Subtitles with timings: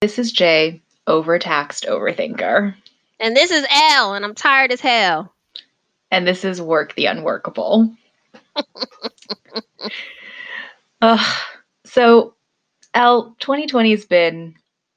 [0.00, 2.74] This is Jay, overtaxed overthinker.
[3.20, 5.30] And this is Elle, and I'm tired as hell.
[6.10, 7.94] And this is Work the Unworkable.
[11.02, 11.36] Ugh.
[11.84, 12.34] So,
[12.94, 14.54] Elle, 2020 has been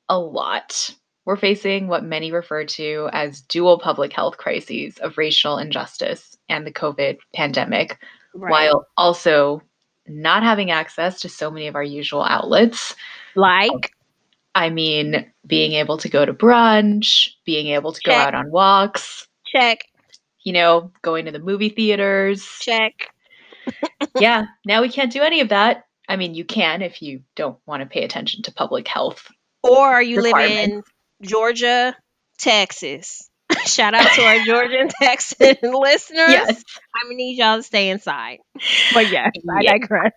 [0.08, 0.90] a lot.
[1.26, 6.66] We're facing what many refer to as dual public health crises of racial injustice and
[6.66, 8.00] the COVID pandemic,
[8.34, 8.50] Right.
[8.52, 9.62] while also
[10.08, 12.96] not having access to so many of our usual outlets.
[13.36, 13.82] like, um,
[14.56, 19.28] I mean, being able to go to brunch, being able to go out on walks,
[19.46, 19.80] check,
[20.44, 22.48] you know, going to the movie theaters.
[22.62, 22.94] check.
[24.20, 25.86] yeah, now we can't do any of that.
[26.08, 29.28] I mean, you can if you don't want to pay attention to public health.
[29.64, 30.84] Or are you live in
[31.22, 31.96] Georgia,
[32.38, 33.30] Texas.
[33.66, 36.30] Shout out to our Georgia and Texan listeners.
[36.30, 36.64] Yes.
[36.96, 38.40] I'm gonna need y'all to stay inside.
[38.94, 39.72] But yes, I Yeah.
[39.78, 40.12] digress.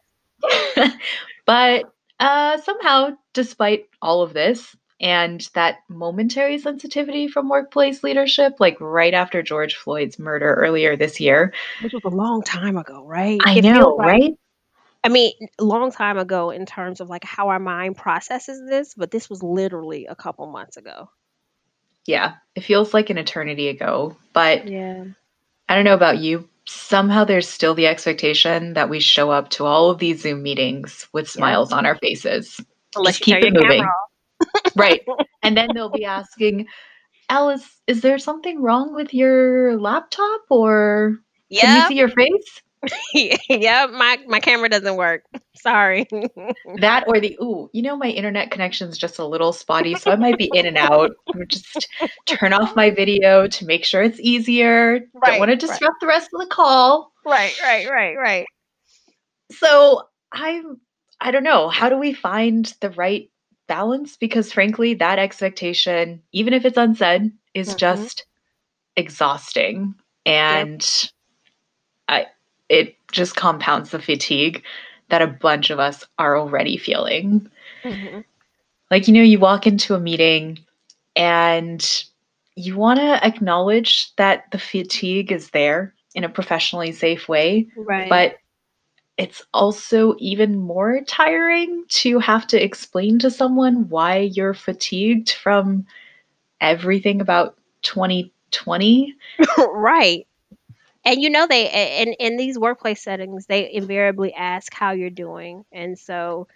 [1.47, 1.84] but
[2.20, 9.12] uh, somehow, despite all of this and that momentary sensitivity from workplace leadership, like right
[9.14, 13.39] after George Floyd's murder earlier this year, Which was a long time ago, right?
[13.44, 14.39] I It know, like- right?
[15.05, 19.12] I mean, long time ago in terms of like how our mind processes this, but
[19.12, 21.11] this was literally a couple months ago.
[22.06, 24.17] Yeah, it feels like an eternity ago.
[24.33, 25.05] But Yeah.
[25.69, 26.48] I don't know about you.
[26.69, 31.09] Somehow there's still the expectation that we show up to all of these Zoom meetings
[31.12, 32.61] with smiles on our faces.
[32.97, 33.86] Unless Just you keep it moving.
[34.77, 35.03] Right.
[35.42, 36.67] And then they'll be asking,
[37.31, 41.19] Alice, is there something wrong with your laptop or
[41.50, 42.62] can you see your face?
[43.49, 45.25] yeah, my my camera doesn't work.
[45.57, 46.07] Sorry.
[46.79, 50.17] That or the, ooh, you know, my internet connection's just a little spotty, so I
[50.17, 51.11] might be in and out.
[51.33, 51.89] I'm just
[52.27, 55.01] turn off my video to make sure it's easier.
[55.25, 55.61] Don't want to right.
[55.61, 57.13] disrupt the rest of the call.
[57.25, 58.47] right, right, right, right.
[59.50, 60.03] So
[60.33, 60.81] I'm,
[61.21, 61.69] I don't know.
[61.69, 63.31] How do we find the right
[63.69, 64.17] balance?
[64.17, 67.79] Because frankly, that expectation, even if it's unsaid, is Mhm.
[67.79, 68.27] just
[68.97, 69.95] exhausting.
[70.27, 71.16] And I,
[72.69, 74.62] it just compounds the fatigue
[75.09, 77.49] that a bunch of us are already feeling.
[77.84, 78.25] Mhm.
[78.91, 80.59] Like, you know, you walk into a meeting
[81.15, 82.05] and
[82.56, 88.09] you want to acknowledge that the fatigue is there in a professionally safe way Right.
[88.09, 88.38] but
[89.19, 95.87] it's also even more tiring to have to explain to someone why you're fatigued from
[96.60, 99.15] everything about 2020.
[99.72, 100.26] right.
[101.06, 105.11] And you know they a- in in these workplace settings they invariably ask how you're
[105.11, 106.49] doing, and so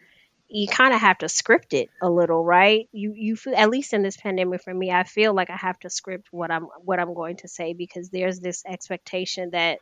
[0.48, 2.88] you kind of have to script it a little, right?
[2.92, 5.78] You you feel at least in this pandemic for me, I feel like I have
[5.80, 9.80] to script what I'm what I'm going to say because there's this expectation that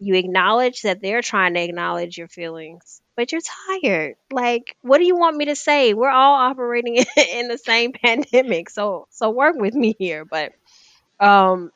[0.00, 3.42] you acknowledge that they're trying to acknowledge your feelings, but you're
[3.82, 4.16] tired.
[4.32, 5.94] Like, what do you want me to say?
[5.94, 6.96] We're all operating
[7.34, 10.24] in the same pandemic, so so work with me here.
[10.24, 10.52] But
[11.20, 11.70] um,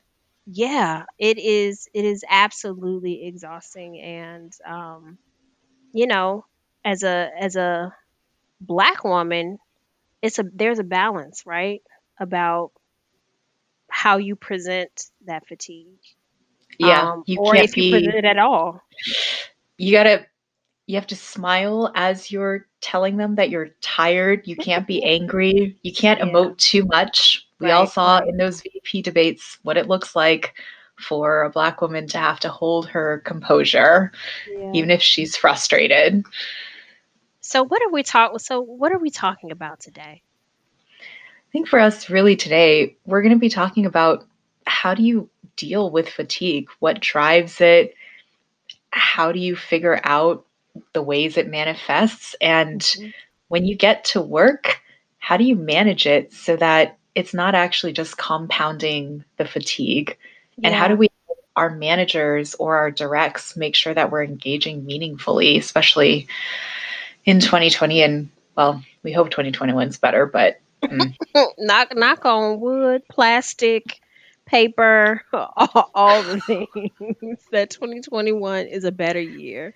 [0.47, 5.19] yeah, it is it is absolutely exhausting, and um,
[5.93, 6.45] you know,
[6.85, 7.95] as a as a
[8.61, 9.59] black woman,
[10.23, 11.83] it's a there's a balance, right,
[12.21, 12.73] about
[13.91, 15.99] how you present that fatigue.
[16.79, 18.81] Yeah, um, you or can't if you be present it at all.
[19.79, 20.27] you got to
[20.87, 24.47] you have to smile as you're telling them that you're tired.
[24.47, 25.79] You can't be angry.
[25.83, 26.33] You can't Yeah.
[26.33, 27.47] emote too much.
[27.61, 30.55] We all saw in those VP debates what it looks like
[30.97, 34.13] for a black woman to have to hold her composure
[34.73, 36.25] even if she's frustrated.
[37.41, 38.39] So what are we talk?
[38.41, 40.23] So what are we talking about today?
[41.03, 44.25] I think for us, really today, we're going to be talking about
[44.67, 46.69] how do you deal with fatigue?
[46.81, 47.95] What drives it?
[48.91, 50.47] How do you figure out
[50.93, 52.35] the ways it manifests?
[52.41, 53.15] And Mhm.
[53.49, 54.83] when you get to work,
[55.19, 60.17] how do you manage it so that it's not actually just compounding the fatigue?
[60.63, 61.09] And how do we,
[61.57, 66.29] our managers or our directs, make sure that we're engaging meaningfully, especially
[67.25, 68.03] in 2020?
[68.03, 71.15] And well, we hope 2021's better, but mm,
[71.59, 74.01] knock knock on wood, plastic,
[74.47, 79.75] paper, all, all the things that 2021 is a better year.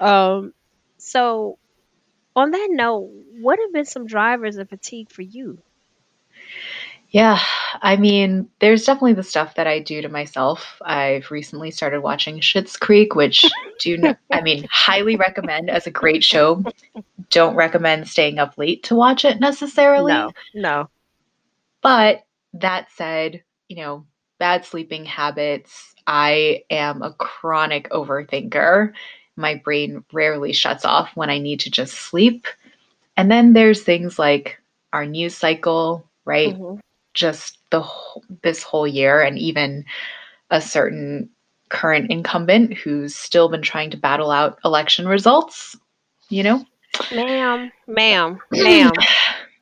[0.00, 0.52] Um,
[0.98, 1.58] so
[2.34, 5.58] on that note, what have been some drivers of fatigue for you?
[7.16, 7.40] Yeah,
[7.80, 10.82] I mean, there's definitely the stuff that I do to myself.
[10.84, 16.22] I've recently started watching Schitt's Creek, which do I mean, highly recommend as a great
[16.22, 16.62] show.
[17.30, 20.12] Don't recommend staying up late to watch it necessarily.
[20.12, 20.90] No, no.
[21.80, 24.04] But that said, you know,
[24.38, 25.94] bad sleeping habits.
[26.06, 28.92] I am a chronic overthinker.
[29.36, 32.46] My brain rarely shuts off when I need to just sleep.
[33.16, 34.58] And then there's things like
[34.92, 36.54] our news cycle, right?
[36.54, 36.76] hmm
[37.16, 39.84] Just the whole, this whole year, and even
[40.50, 41.30] a certain
[41.68, 45.76] current incumbent who's still been trying to battle out election results,
[46.28, 46.64] you know?
[47.12, 48.92] Ma'am, ma'am, ma'am.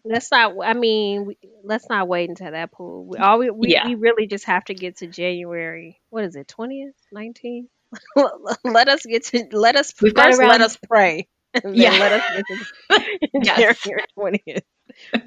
[0.05, 0.55] Let's not.
[0.63, 3.07] I mean, we, let's not wait until that pool.
[3.07, 3.87] We, all we, we Yeah.
[3.87, 5.99] we really just have to get to January.
[6.11, 6.47] What is it?
[6.47, 7.71] Twentieth, nineteenth.
[8.65, 9.47] let us get to.
[9.53, 10.39] Let us We've first.
[10.39, 11.27] Let us pray,
[11.65, 11.93] Yeah.
[11.93, 13.81] let us get to Yes.
[13.83, 14.65] January twentieth.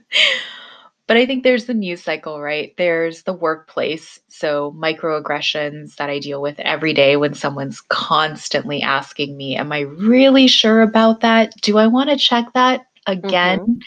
[1.08, 2.74] But I think there's the news cycle, right?
[2.78, 4.20] There's the workplace.
[4.28, 9.82] So, microaggressions that I deal with every day when someone's constantly asking me, Am I
[9.82, 11.54] really sure about that?
[11.62, 13.80] Do I want to check that again?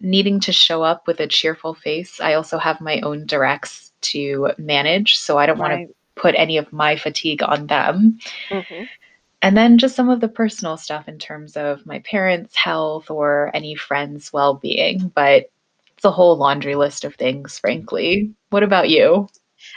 [0.00, 2.20] Needing to show up with a cheerful face.
[2.20, 5.18] I also have my own directs to manage.
[5.18, 5.82] So, I don't want to
[6.16, 8.18] put any of my fatigue on them.
[8.50, 8.84] hmm
[9.42, 13.50] And then just some of the personal stuff in terms of my parents' health or
[13.54, 15.12] any friends' well being.
[15.14, 15.50] But
[16.04, 18.32] a whole laundry list of things, frankly.
[18.50, 19.28] What about you?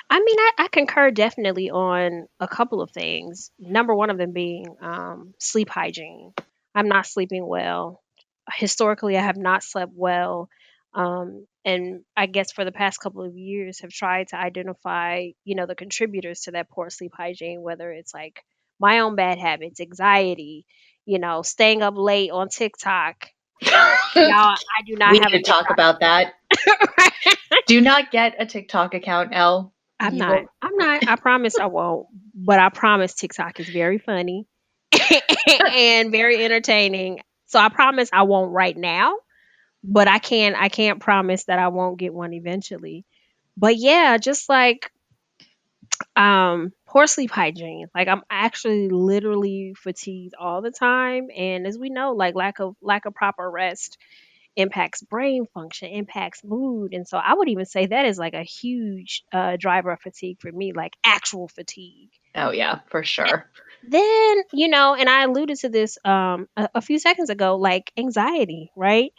[0.10, 3.51] I mean, I, I concur definitely on a couple of things.
[3.60, 6.33] Number one of them being um, sleep hygiene.
[6.74, 8.01] I'm not sleeping well.
[8.56, 10.50] Historically, I have not slept well.
[10.94, 15.56] Um, and I guess for the past couple of years have tried to identify, you
[15.56, 18.42] know, the contributors to that poor sleep hygiene, whether it's like
[18.80, 20.66] my own bad habits, anxiety,
[21.06, 23.28] you know, staying up late on TikTok.
[23.62, 23.74] Y'all,
[24.16, 26.34] I do not we have need to talk about that.
[27.68, 29.74] Do not get a TikTok account, Elle.
[30.00, 30.42] I'm You not.
[30.42, 31.04] will- I'm not.
[31.07, 32.07] I promise I won't.
[32.36, 34.46] But I promise TikTok is very funny
[35.48, 37.22] and very entertaining.
[37.48, 39.16] So I promise I won't right now,
[39.84, 43.06] but I can I can't promise that I won't get one eventually.
[43.57, 44.92] But yeah, just like
[46.16, 47.88] um poor sleep hygiene.
[47.94, 52.77] Like I'm actually literally fatigued all the time and as we know, like lack of
[52.81, 53.97] lack of proper rest
[54.56, 56.94] impacts brain function, impacts mood.
[56.94, 60.38] And so I would even say that is like a huge uh, driver of fatigue
[60.39, 62.12] for me, like actual fatigue.
[62.33, 63.50] Oh, yeah, for sure.
[63.86, 67.92] Then, you know, and I alluded to this um, a, a few seconds ago, like
[67.97, 69.12] anxiety, right?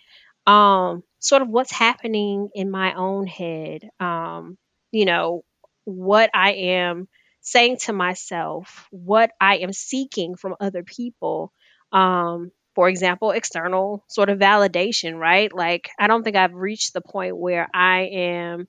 [0.47, 4.57] Um, sort of what's happening in my own head, um,
[4.93, 5.45] you know,
[5.85, 7.09] what I am
[7.47, 11.53] saying to myself, what I am seeking from other people.
[11.93, 15.53] Um, for example, external sort of validation, right?
[15.55, 18.67] Like, I don't think I've reached the point where I am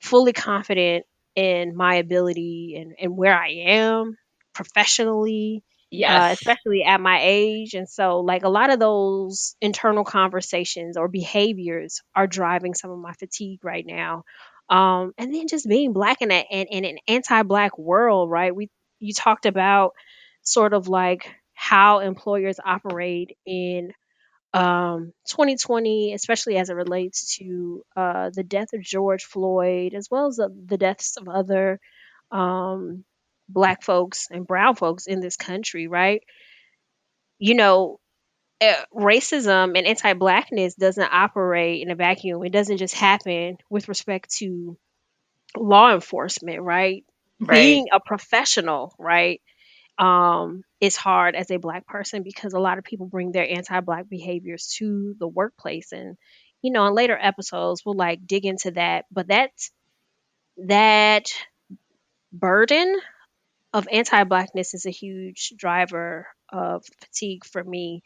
[0.00, 4.16] fully confident in my ability and, and where I am
[4.54, 5.62] professionally,
[6.02, 7.74] uh, especially at my age.
[7.74, 12.98] And so, like, a lot of those internal conversations or behaviors are driving some of
[12.98, 14.24] my fatigue right now.
[14.68, 18.54] Um, and then just being black in, a, in, in an anti-black world, right?
[18.54, 19.92] We you talked about
[20.42, 23.92] sort of like how employers operate in
[24.54, 30.26] um, 2020, especially as it relates to uh, the death of George Floyd, as well
[30.28, 31.80] as the, the deaths of other
[32.30, 33.04] um,
[33.48, 36.22] black folks and brown folks in this country, right?
[37.38, 38.00] You know,
[38.60, 42.44] uh, racism and anti-blackness doesn't operate in a vacuum.
[42.44, 44.76] It doesn't just happen with respect to
[45.56, 47.04] law enforcement, right?
[47.40, 47.52] Right.
[47.52, 49.40] Being a professional, right?
[49.98, 54.08] um, is hard as a black person because a lot of people bring their anti-black
[54.08, 56.16] behaviors to the workplace and
[56.62, 59.70] you know in later episodes we'll like dig into that but that's
[60.58, 61.26] that
[62.32, 62.96] burden
[63.72, 68.02] of anti-blackness is a huge driver of fatigue for me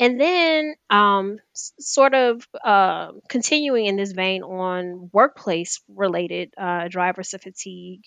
[0.00, 6.88] and then um, s- sort of uh, continuing in this vein on workplace related uh,
[6.88, 8.04] drivers of fatigue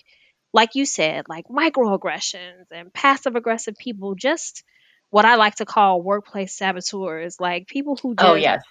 [0.54, 4.64] like you said like microaggressions and passive aggressive people just
[5.10, 8.64] what i like to call workplace saboteurs like people who Oh, yes.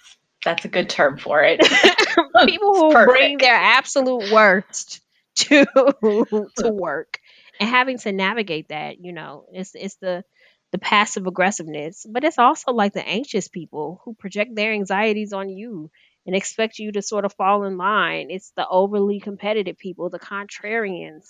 [0.45, 1.59] That's a good term for it.
[2.45, 5.01] people who bring their absolute worst
[5.35, 5.65] to
[6.57, 7.19] to work
[7.59, 10.23] and having to navigate that you know it's it's the
[10.71, 15.49] the passive aggressiveness but it's also like the anxious people who project their anxieties on
[15.49, 15.89] you
[16.25, 20.19] and expect you to sort of fall in line it's the overly competitive people the
[20.19, 21.27] contrarians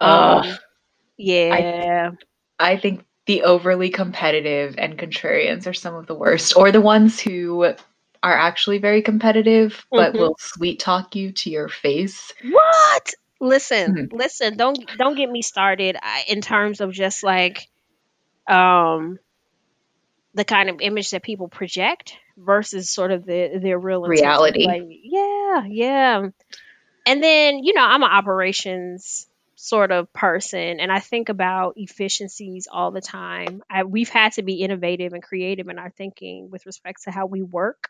[0.00, 0.44] Ugh.
[0.44, 0.58] um
[1.18, 2.10] yeah
[2.58, 7.20] I think the overly competitive and contrarians are some of the worst, or the ones
[7.20, 12.32] who are actually very competitive but hmm will sweet talk you to your face.
[12.42, 14.12] what listen Mhm.
[14.12, 17.68] listen don't don't get me started I, in terms of just like
[18.48, 19.18] um
[20.34, 24.02] the kind of image that people project versus sort of the their real.
[24.02, 24.66] Reality.
[24.66, 26.28] Like, yeah, yeah.
[27.06, 32.68] And then, you know, I'm an operations sort of person and I think about efficiencies
[32.70, 33.62] all the time.
[33.70, 37.24] I, we've had to be innovative and creative in our thinking with respect to how
[37.26, 37.88] we work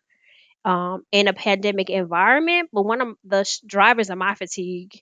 [0.64, 2.70] um, in a pandemic environment.
[2.72, 4.92] But one of the sh- drivers of my fatigue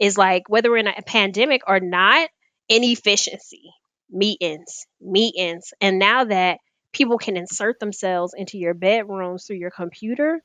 [0.00, 2.28] is like whether we're in a pandemic or not,
[2.68, 3.70] inefficiency,
[4.10, 5.72] meetings, meetings.
[5.80, 6.58] And now that
[6.92, 10.42] people can insert themselves into your bedrooms through your computer,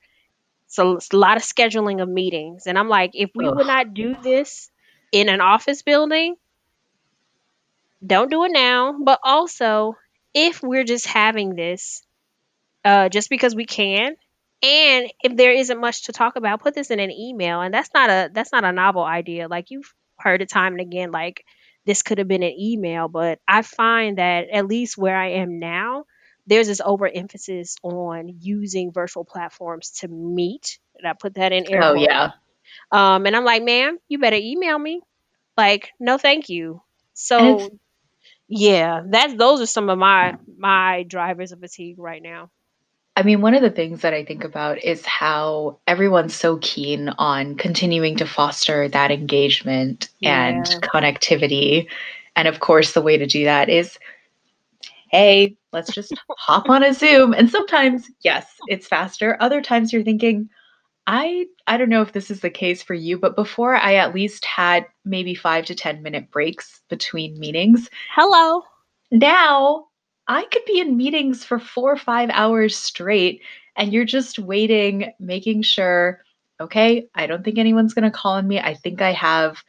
[0.67, 2.67] so it's a lot of scheduling of meetings.
[2.67, 4.69] And I'm like, if we would not do this
[5.11, 6.35] in an office building,
[8.05, 8.95] don't do it now.
[9.03, 9.95] But also,
[10.33, 12.03] if we're just having this
[12.83, 14.15] uh, just because we can,
[14.61, 17.61] and if there isn't much to talk about, put this in an email.
[17.61, 19.47] And that's not a that's not a novel idea.
[19.47, 21.11] Like you've heard it time and again.
[21.11, 21.45] Like
[21.85, 25.59] this could have been an email, but I find that at least where I am
[25.59, 26.05] now,
[26.47, 30.79] there's this overemphasis on using virtual platforms to meet.
[30.97, 32.31] And I put that in air Oh yeah.
[32.91, 35.01] Um, and I'm like, ma'am, you better email me.
[35.57, 36.81] Like, no, thank you.
[37.13, 37.73] So
[38.47, 42.51] yeah, that's those are some of my my drivers of fatigue right now.
[43.17, 47.09] I mean, one of the things that I think about is how everyone's so keen
[47.17, 51.87] on continuing to foster that engagement and connectivity.
[52.35, 53.97] And of course, the way to do that is
[55.11, 57.31] hey, let's just hop on a Zoom.
[57.33, 59.37] And sometimes, yes, it's faster.
[59.39, 60.49] Other times you're thinking,
[61.07, 64.13] I I don't know if this is the case for you, but before I at
[64.13, 67.89] least had maybe 5 to 10 minute breaks between meetings.
[68.13, 68.63] Hello.
[69.11, 69.85] Now,
[70.27, 73.41] I could be in meetings for 4 or 5 hours straight
[73.75, 76.21] and you're just waiting, making sure,
[76.59, 78.59] okay, I don't think anyone's going to call on me.
[78.59, 79.63] I think I have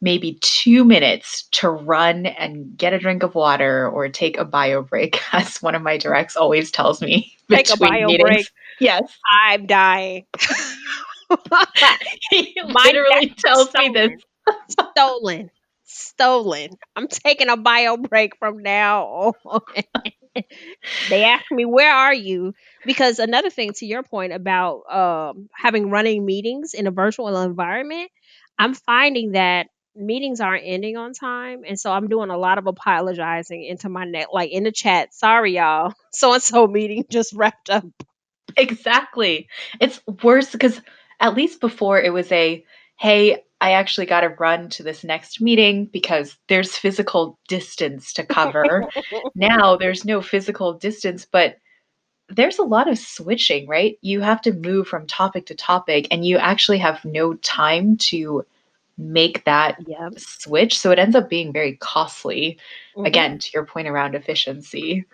[0.00, 4.82] maybe 2 minutes to run and get a drink of water or take a bio
[4.82, 8.22] break as one of my directs always tells me Take a bio meetings.
[8.22, 8.46] break.
[8.78, 9.02] Yes.
[9.30, 10.24] I'm dying.
[12.30, 14.12] he literally tells me this.
[14.70, 15.50] stolen.
[15.90, 16.70] Stolen.
[16.96, 19.60] I'm taking a bio break from now on.
[21.06, 22.54] they ask me, Where are you?
[22.84, 28.10] Because another thing to your point about um, having running meetings in a virtual environment,
[28.58, 31.62] I'm finding that meetings aren't ending on time.
[31.66, 35.12] And so I'm doing a lot of apologizing into my net, like in the chat.
[35.14, 35.92] Sorry, y'all.
[36.12, 37.84] So and so meeting just wrapped up.
[38.56, 39.48] Exactly.
[39.80, 40.80] It's worse because
[41.20, 42.64] at least before it was a,
[42.98, 48.24] hey, I actually got to run to this next meeting because there's physical distance to
[48.24, 48.88] cover.
[49.34, 51.58] now there's no physical distance, but
[52.28, 53.98] there's a lot of switching, right?
[54.00, 58.46] You have to move from topic to topic and you actually have no time to
[58.96, 60.10] make that yeah.
[60.16, 60.78] switch.
[60.78, 62.58] So it ends up being very costly.
[62.96, 63.06] Mhm.
[63.06, 65.04] Again, to your point around efficiency.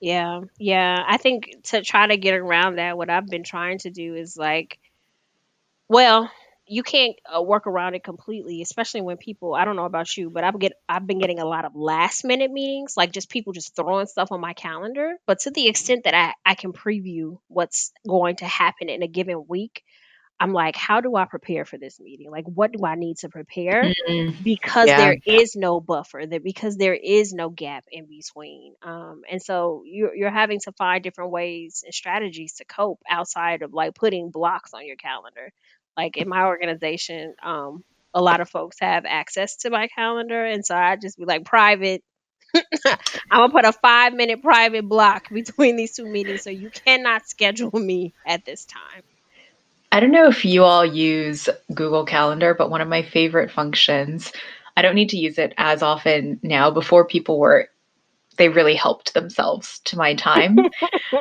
[0.00, 1.04] Yeah, yeah.
[1.06, 4.36] I think to try to get around that, what I've been trying to do is
[4.36, 4.78] like,
[5.88, 6.30] well,
[6.72, 9.54] you can't uh, work around it completely, especially when people.
[9.54, 12.24] I don't know about you, but I've get I've been getting a lot of last
[12.24, 15.16] minute meetings, like just people just throwing stuff on my calendar.
[15.26, 19.06] But to the extent that I I can preview what's going to happen in a
[19.06, 19.82] given week,
[20.40, 22.30] I'm like, how do I prepare for this meeting?
[22.30, 23.92] Like, what do I need to prepare?
[24.08, 24.96] Mm, because yeah.
[24.96, 29.82] there is no buffer that because there is no gap in between um, and so
[29.84, 34.30] you're, you're having to find different ways and strategies to cope outside of like putting
[34.30, 35.52] blocks on your calendar
[35.96, 37.84] like in my organization um,
[38.14, 41.44] a lot of folks have access to my calendar and so i just be like
[41.44, 42.02] private
[42.54, 42.98] i'm
[43.30, 47.78] gonna put a five minute private block between these two meetings so you cannot schedule
[47.78, 49.02] me at this time
[49.92, 54.32] I don't know if you all use Google Calendar, but one of my favorite functions,
[54.74, 56.70] I don't need to use it as often now.
[56.70, 57.68] Before people were,
[58.38, 60.58] they really helped themselves to my time.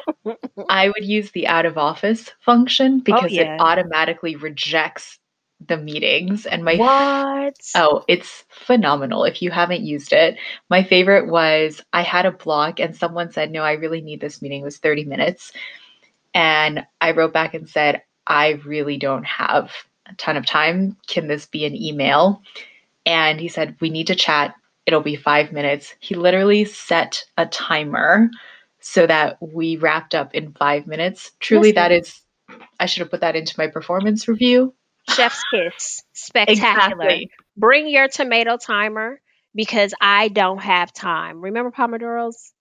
[0.70, 5.20] I would use the out of office function oh because it automatically rejects
[5.68, 6.46] the meetings.
[6.46, 10.38] And my, what oh, it's phenomenal if you haven't used it.
[10.70, 14.42] My favorite was I had a block and someone said, No, I really need this
[14.42, 14.62] meeting.
[14.62, 15.52] It was 30 minutes.
[16.34, 19.72] And I wrote back and said, I really don't have
[20.08, 20.98] a ton of time.
[21.08, 22.42] Can this be an email?
[23.06, 24.56] And he said, We need to chat.
[24.86, 25.94] It'll be five minutes.
[26.00, 28.30] He literally set a timer
[28.82, 31.32] so that we wrapped up in five minutes.
[31.40, 32.22] Truly, that listen is,
[32.80, 34.74] I should have put that into my performance review.
[35.08, 37.30] chef's kiss spectacular Exactly.
[37.58, 39.22] bring your tomato timer
[39.56, 41.42] because I don't have time.
[41.42, 42.52] Remember Pomodoros?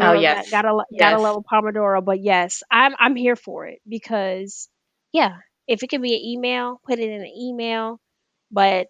[0.00, 0.22] Oh, Remember that?
[0.22, 0.50] yes.
[0.50, 1.22] Gotta lo- gotta Yes.
[1.22, 2.04] love a Pomodoro.
[2.04, 4.68] But yes, I'm I'm here for it because
[5.12, 8.00] yeah, if it can be an email, put it in an email.
[8.50, 8.88] But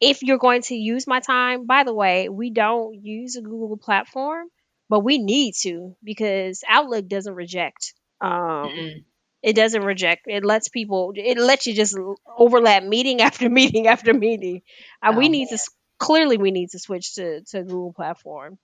[0.00, 3.76] if you're going to use my time, by the way, we don't use a Google
[3.76, 4.48] platform,
[4.88, 7.94] but we need to because Outlook doesn't reject.
[8.20, 9.04] Um, Mm,
[9.42, 10.22] it doesn't reject.
[10.26, 11.12] It lets people.
[11.16, 11.96] It lets you just
[12.36, 14.62] overlap meeting after meeting after meeting.
[15.02, 15.58] Uh, we Oh, need to
[15.98, 18.58] clearly we need to switch to to Google platform.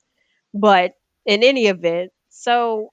[0.54, 0.92] But
[1.26, 2.92] in any event, so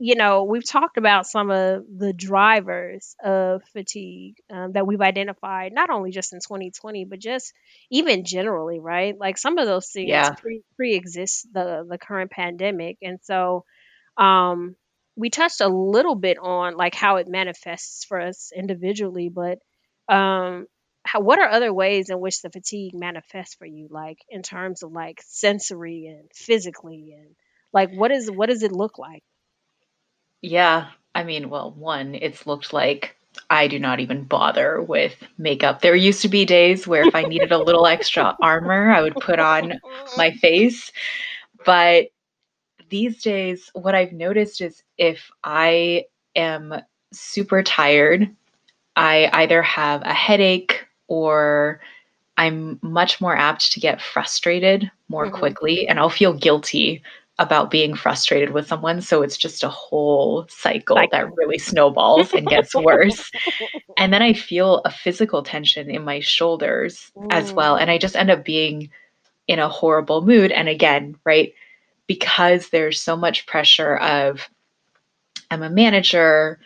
[0.00, 5.72] you know, we've talked about some of the drivers of fatigue um, that we've identified,
[5.74, 7.52] not only just in 2020, but just
[7.90, 9.16] even generally, right?
[9.18, 10.36] Like some of those things Yeah.
[10.76, 13.64] pre exist the the current pandemic, and so
[14.16, 14.76] um,
[15.16, 19.58] we touched a little bit on like how it manifests for us individually, but
[20.14, 20.66] um,
[21.04, 24.82] how, what are other ways in which the fatigue manifests for you, like in terms
[24.82, 27.34] of like sensory and physically, and
[27.72, 29.22] like what is what does it look like?
[30.42, 30.88] Yeah.
[31.14, 33.16] I mean, well, one, it's looked like
[33.50, 35.80] I do not even bother with makeup.
[35.80, 39.18] There used to be days where if I needed a little extra armor, I would
[39.18, 39.80] put on
[40.16, 40.92] my face.
[41.64, 42.08] But
[42.90, 46.06] these days, what I've noticed is if I
[46.36, 46.74] am
[47.12, 48.28] super tired,
[48.96, 51.80] I either have a headache or
[52.36, 55.32] I'm much more apt to get frustrated more Mhm.
[55.32, 57.02] quickly, and I'll feel guilty
[57.40, 59.00] about being frustrated with someone.
[59.00, 63.30] So it's just a whole cycle that really snowballs and gets worse.
[63.96, 67.76] And then I feel a physical tension in my shoulders as well.
[67.76, 67.82] Mm.
[67.82, 68.88] And I just end up being
[69.46, 70.52] in a horrible mood.
[70.52, 71.52] And again, right,
[72.06, 74.48] because there's so much pressure of
[75.50, 76.60] I'm a manager,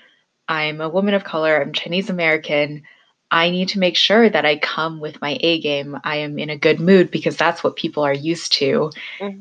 [0.47, 2.85] I'm a woman of color, I'm Chinese American.
[3.35, 5.99] I need to make sure that I come with my A game.
[6.05, 8.93] I am in a good mood because that's what people are used to.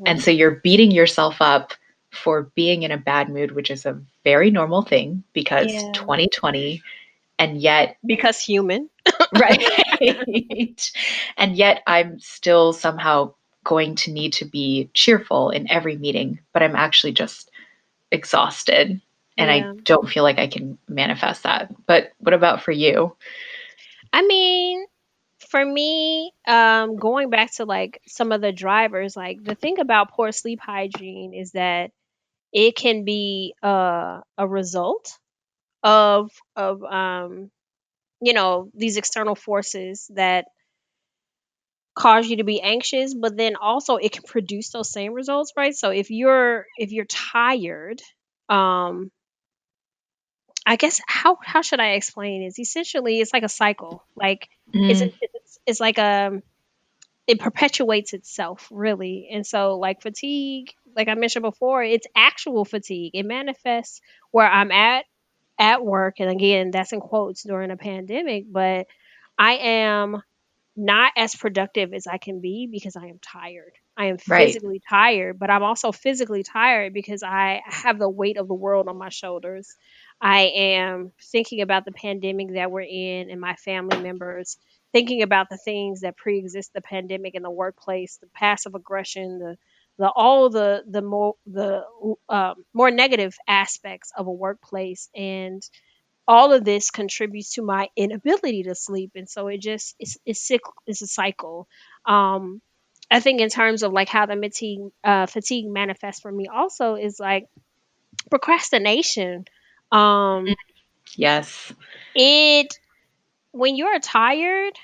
[0.06, 0.22] And Mhm.
[0.22, 1.74] so you're beating yourself up
[2.12, 5.94] for being in a bad mood, which is a very normal thing because Yeah.
[5.94, 6.82] 2020,
[7.38, 8.90] and yet, Because human.
[9.32, 9.62] right?
[11.36, 13.34] and yet, I'm still somehow
[13.64, 17.50] going to need to be cheerful in every meeting, but I'm actually just
[18.12, 19.00] exhausted
[19.38, 19.52] and Yeah.
[19.52, 21.72] I don't feel like I can manifest that.
[21.86, 23.16] But what about for you?
[24.14, 24.86] I mean,
[25.50, 30.12] for me, um, going back to like some of the drivers, like the thing about
[30.12, 31.92] poor sleep hygiene is that
[32.52, 35.18] it can be uh, a result
[35.82, 37.50] of of um,
[38.22, 40.46] you know these external forces that
[41.94, 45.74] cause you to be anxious, but then also it can produce those same results, right?
[45.74, 48.00] So if you're if you're tired,
[48.48, 49.10] um,
[50.66, 54.04] I guess how how should I explain is essentially it's like a cycle.
[54.16, 54.48] Like
[54.88, 56.42] it's Mm, it's, it's like a
[57.26, 59.28] it perpetuates itself really.
[59.32, 63.12] And so like fatigue, like I mentioned before, it's actual fatigue.
[63.14, 64.00] It manifests
[64.30, 65.04] where I'm at
[65.58, 68.86] at work and again that's in quotes during a pandemic, but
[69.38, 70.22] I am
[70.76, 73.72] not as productive as I can be because I am tired.
[73.96, 74.46] I am right.
[74.46, 78.88] physically tired, but I'm also physically tired because I have the weight of the world
[78.88, 79.76] on my shoulders.
[80.20, 84.56] I am thinking about the pandemic that we're in and my family members,
[84.92, 89.56] thinking about the things that pre-exist the pandemic in the workplace, the passive aggression, the
[89.96, 91.84] the all the the more the
[92.28, 95.62] um, more negative aspects of a workplace and
[96.26, 100.50] all of this contributes to my inability to sleep and so it just it's it's,
[100.86, 101.68] it's a cycle.
[102.06, 102.60] Um
[103.10, 106.94] i think in terms of like how the fatigue uh, fatigue manifests for me also
[106.96, 107.46] is like
[108.30, 109.44] procrastination.
[109.92, 110.56] Um
[111.16, 111.72] Yes.
[112.14, 112.78] it
[113.52, 114.74] when you're tired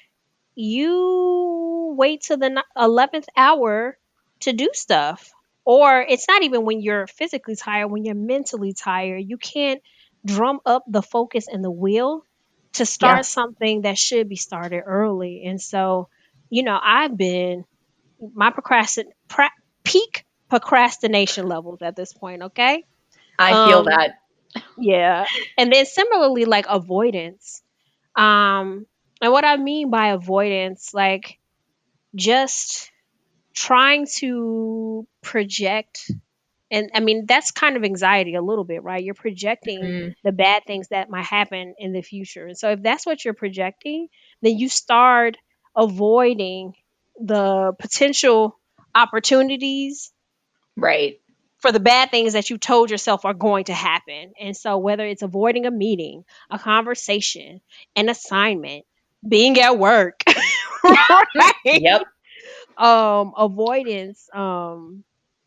[0.54, 3.98] you wait to the 11th hour
[4.40, 5.32] to do stuff.
[5.64, 9.82] Or it's not even when you're physically tired when you're mentally tired you can't
[10.24, 12.24] drum up the focus and the will
[12.74, 13.16] to Yeah.
[13.16, 16.08] start something that should be started early and so
[16.50, 17.64] you know i've been
[18.34, 19.50] my procrastin pra-
[19.84, 22.84] peak procrastination levels at this point okay
[23.38, 24.20] I feel um that.
[24.76, 25.26] yeah
[25.58, 27.62] and then similarly like avoidance
[28.16, 28.86] um
[29.22, 31.38] and what i mean by avoidance like
[32.14, 32.90] just
[33.54, 36.10] trying to project
[36.70, 40.32] and i mean that's kind of anxiety a little bit right you're projecting Mm, the
[40.32, 44.08] bad things that might happen in the future and so if that's what you're projecting
[44.42, 45.36] then you start
[45.76, 46.74] avoiding
[47.20, 48.58] the potential
[48.94, 50.12] opportunities
[50.76, 51.20] right.
[51.58, 54.32] for the bad things that you told yourself are going to happen.
[54.40, 57.60] And so, whether it's avoiding a meeting, a conversation,
[57.96, 58.84] an assignment,
[59.26, 60.22] being at work,
[60.84, 61.54] right?
[61.64, 62.02] Yep.
[62.76, 65.04] Um, avoidance, um,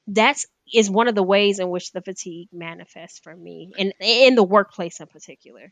[0.07, 4.35] that's is one of the ways in which the fatigue manifests for me, in in
[4.35, 5.71] the workplace in particular.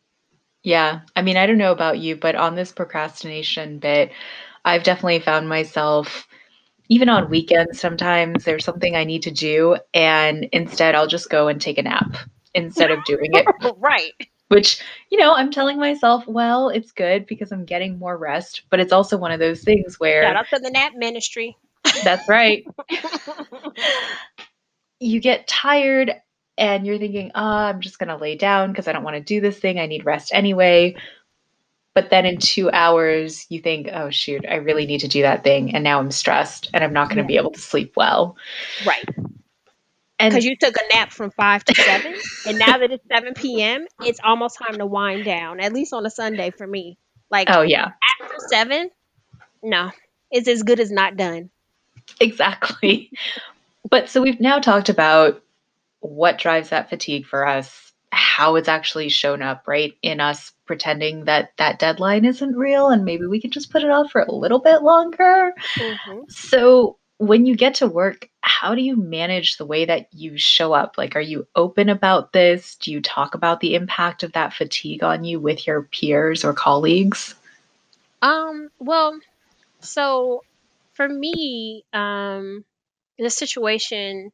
[0.63, 1.01] Yeah.
[1.15, 4.11] I mean, I don't know about you, but on this procrastination bit,
[4.63, 6.27] I've definitely found myself,
[6.87, 11.47] even on weekends, sometimes there's something I need to do, and instead I'll just go
[11.47, 12.15] and take a nap
[12.53, 13.75] instead of doing it.
[13.77, 14.13] right.
[14.49, 18.81] Which, you know, I'm telling myself, well, it's good because I'm getting more rest, but
[18.81, 21.57] it's also one of those things where Shout out to the nap ministry.
[22.03, 22.65] that's right.
[25.01, 26.13] You get tired
[26.57, 29.21] and you're thinking, oh, I'm just going to lay down because I don't want to
[29.21, 29.79] do this thing.
[29.79, 30.95] I need rest anyway.
[31.93, 35.43] But then in two hours, you think, oh, shoot, I really need to do that
[35.43, 35.75] thing.
[35.75, 37.27] And now I'm stressed and I'm not going to yeah.
[37.27, 38.37] be able to sleep well.
[38.85, 39.03] Right.
[40.17, 42.15] Because you took a nap from 5 to 7.
[42.45, 46.05] and now that it's 7 p.m., it's almost time to wind down, at least on
[46.05, 46.97] a Sunday for me.
[47.31, 47.91] Like, oh, yeah.
[48.21, 48.89] After 7,
[49.63, 49.91] no,
[50.29, 51.49] it's as good as not done.
[52.19, 53.11] Exactly.
[53.91, 55.43] but so we've now talked about
[55.99, 59.93] what drives that fatigue for us, how it's actually shown up, right?
[60.01, 63.91] In us pretending that that deadline isn't real and maybe we can just put it
[63.91, 65.53] off for a little bit longer.
[65.75, 66.21] Mm-hmm.
[66.29, 70.73] So, when you get to work, how do you manage the way that you show
[70.73, 70.97] up?
[70.97, 72.75] Like, are you open about this?
[72.77, 76.53] Do you talk about the impact of that fatigue on you with your peers or
[76.53, 77.35] colleagues?
[78.23, 79.19] Um, well,
[79.81, 80.43] so
[80.93, 82.65] for me, um,
[83.19, 84.31] the situation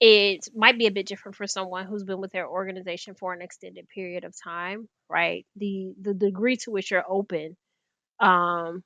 [0.00, 3.42] it might be a bit different for someone who's been with their organization for an
[3.42, 5.46] extended period of time, right?
[5.56, 7.56] The the degree to which you're open
[8.20, 8.82] um,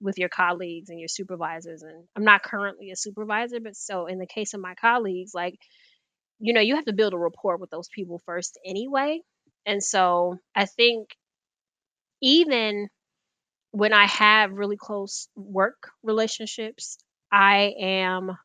[0.00, 4.18] with your colleagues and your supervisors, and I'm not currently a supervisor, but so in
[4.18, 5.56] the case of my colleagues, like
[6.40, 9.20] you know, you have to build a rapport with those people first anyway,
[9.66, 11.10] and so I think
[12.20, 12.88] even
[13.72, 16.98] when I have really close work relationships,
[17.32, 18.38] I am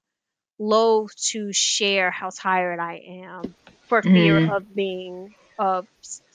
[0.64, 3.56] loath to share how tired I am
[3.88, 4.56] for fear mm.
[4.56, 5.88] of being of,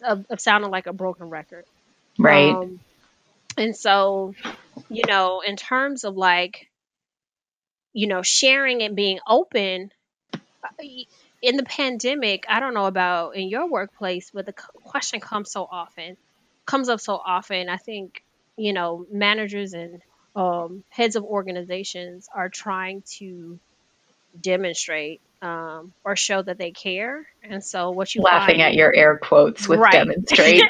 [0.02, 1.64] of, of sounding like a broken record.
[2.18, 2.54] Right.
[2.54, 2.80] Um,
[3.56, 4.34] and so,
[4.88, 6.68] you know, in terms of like,
[7.92, 9.90] you know, sharing and being open
[10.34, 10.84] uh,
[11.42, 15.66] in the pandemic, I don't know about in your workplace, but the question comes so
[15.70, 16.16] often,
[16.66, 17.68] comes up so often.
[17.68, 18.22] I think,
[18.56, 20.00] you know, managers and
[20.36, 23.58] um, heads of organizations are trying to
[24.38, 27.26] demonstrate um, or show that they care.
[27.42, 29.92] And so what you laughing find, at your air quotes with right.
[29.92, 30.62] demonstrate.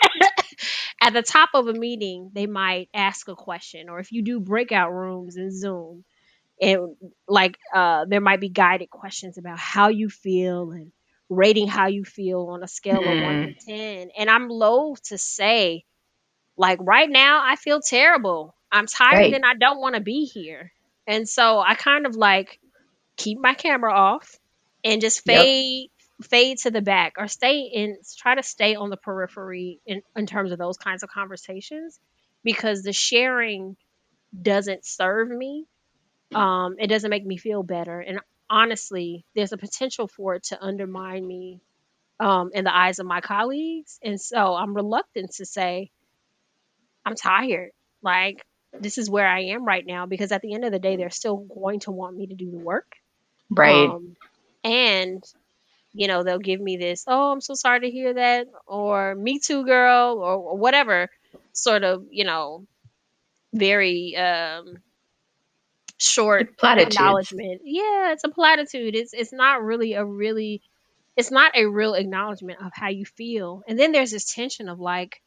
[1.00, 4.40] at the top of a meeting, they might ask a question, or if you do
[4.40, 6.04] breakout rooms in Zoom,
[6.60, 6.96] and
[7.28, 10.92] like uh, there might be guided questions about how you feel and
[11.28, 13.18] rating how you feel on a scale mm.
[13.18, 13.70] of one to mm-hmm.
[13.70, 14.10] ten.
[14.16, 15.84] And I'm loath to say,
[16.56, 18.54] like right now, I feel terrible.
[18.70, 19.34] I'm tired right.
[19.34, 20.72] and I don't want to be here.
[21.06, 22.58] And so I kind of like
[23.18, 24.38] keep my camera off
[24.84, 26.30] and just fade yep.
[26.30, 30.26] fade to the back or stay in try to stay on the periphery in, in
[30.26, 32.00] terms of those kinds of conversations
[32.42, 33.76] because the sharing
[34.40, 35.66] doesn't serve me.
[36.34, 38.00] Um, it doesn't make me feel better.
[38.00, 41.60] And honestly there's a potential for it to undermine me
[42.20, 43.98] um, in the eyes of my colleagues.
[44.02, 45.90] And so i'm reluctant to say
[47.04, 47.72] i'm tired.
[48.00, 48.44] Like
[48.78, 51.10] this is where i am right now because at the end of the day they're
[51.10, 52.92] still going to want me to do the work
[53.50, 53.88] Right.
[53.88, 54.16] Um,
[54.64, 55.22] and
[55.94, 59.38] you know they'll give me this oh i'm so sorry to hear that or me
[59.38, 61.08] too girl or, or whatever
[61.52, 62.66] sort of you know
[63.54, 64.76] very um
[65.98, 67.62] short acknowledgement.
[67.64, 68.94] Yeah it's a platitude.
[68.94, 70.62] It's it's not really a really
[71.16, 73.62] it's not a real acknowledgement of how you feel.
[73.66, 75.20] And then there's this tension of like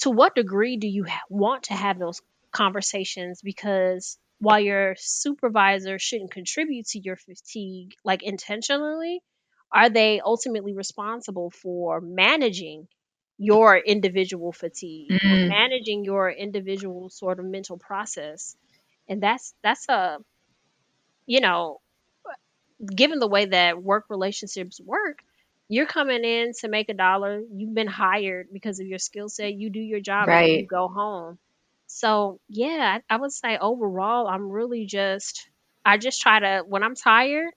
[0.00, 2.20] to what degree do you ha- want to have those
[2.52, 3.40] conversations?
[3.42, 9.20] Because while your supervisor shouldn't contribute to your fatigue like intentionally,
[9.72, 12.88] are they ultimately responsible for managing
[13.36, 15.48] your individual fatigue, mm.
[15.48, 18.56] managing your individual sort of mental process?
[19.08, 20.18] And that's that's a
[21.28, 21.80] you know,
[22.84, 25.22] given the way that work relationships work,
[25.68, 27.42] you're coming in to make a dollar.
[27.54, 29.52] You've been hired because of your skill set.
[29.52, 30.50] You do your job right.
[30.50, 31.38] and you go home.
[31.88, 35.48] So yeah, I, I would say overall, I'm really just
[35.84, 37.52] I just try to when I'm tired,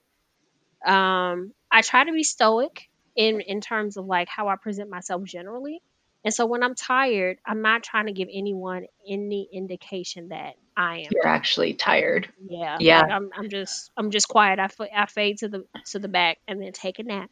[0.84, 5.22] um, I try to be stoic in in terms of like how I present myself
[5.24, 5.80] generally.
[6.24, 10.98] And so when I'm tired, I'm not trying to give anyone any indication that I
[11.00, 11.08] am.
[11.10, 12.28] You're actually tired.
[12.48, 12.78] Yeah.
[12.80, 13.00] Yeah.
[13.02, 14.58] Like I'm, I'm just I'm just quiet.
[14.58, 17.30] I, I fade to the to the back and then take a nap.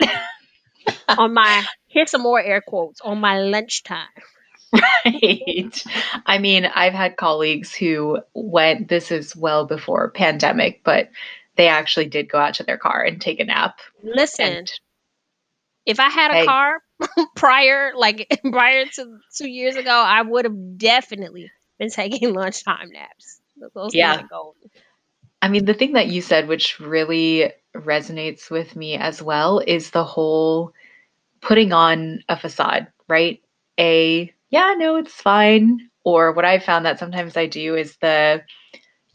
[1.08, 4.06] on my here's some more air quotes on my lunchtime.
[5.04, 5.82] Right.
[6.26, 11.08] I mean, I've had colleagues who went, this is well before pandemic, but
[11.56, 13.80] they actually did go out to their car and take a nap.
[14.02, 14.66] Listen,
[15.86, 16.82] if I had a car
[17.34, 23.40] prior, like prior to two years ago, I would have definitely been taking lunchtime naps.
[23.74, 24.22] Those yeah.
[25.40, 29.90] I mean, the thing that you said, which really resonates with me as well, is
[29.90, 30.74] the whole
[31.40, 33.40] putting on a facade, right?
[33.78, 35.90] A yeah, no, it's fine.
[36.04, 38.42] Or what I found that sometimes I do is the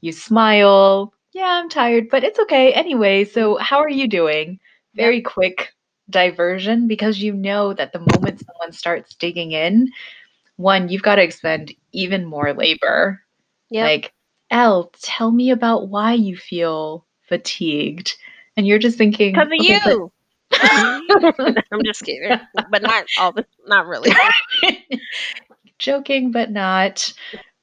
[0.01, 3.25] you smile, yeah, I'm tired, but it's okay anyway.
[3.25, 4.59] So, how are you doing?
[4.95, 5.73] very quick
[6.09, 9.89] diversion because you know that the moment someone starts digging in,
[10.57, 13.21] one, you've got to expend even more labor.
[13.69, 13.83] Yep.
[13.83, 14.13] Like,
[14.51, 18.15] Elle, tell me about why you feel fatigued.
[18.55, 20.11] And you're just thinking because of okay, you.
[21.71, 24.11] I'm just kidding, but not all the, not really.
[25.79, 27.13] Joking, but not.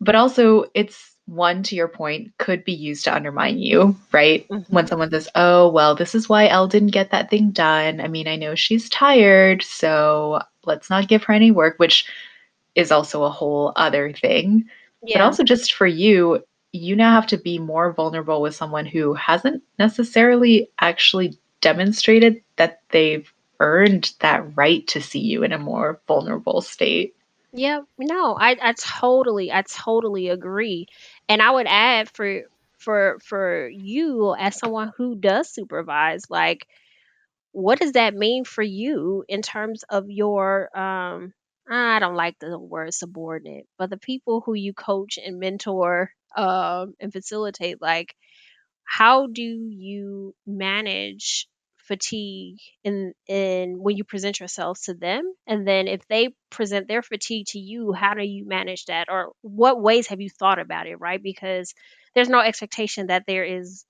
[0.00, 4.48] But also, it's one to your point could be used to undermine you, right?
[4.48, 4.74] Mm-hmm.
[4.74, 8.08] When someone says, "Oh, well, this is why Elle didn't get that thing done." I
[8.08, 12.06] mean, I know she's tired, so let's not give her any work, which
[12.74, 14.64] is also a whole other thing.
[15.02, 15.18] Yeah.
[15.18, 19.14] But also just for you, you now have to be more vulnerable with someone who
[19.14, 26.01] hasn't necessarily actually demonstrated that they've earned that right to see you in a more
[26.07, 27.14] vulnerable state.
[27.53, 30.87] Yeah, no, I I totally I totally agree.
[31.29, 32.42] And I would add for
[32.79, 36.66] for for you as someone who does supervise, like
[37.53, 41.33] what does that mean for you in terms of your um
[41.70, 46.94] I don't like the word subordinate, but the people who you coach and mentor um
[47.01, 48.14] and facilitate like
[48.85, 51.49] how do you manage
[51.90, 57.03] fatigue in in when you present yourselves to them and then if they present their
[57.03, 59.09] fatigue to you how do you manage that?
[59.11, 61.22] Or what ways have you thought about it right?
[61.22, 61.74] Because
[62.14, 63.85] there's no expectation that there is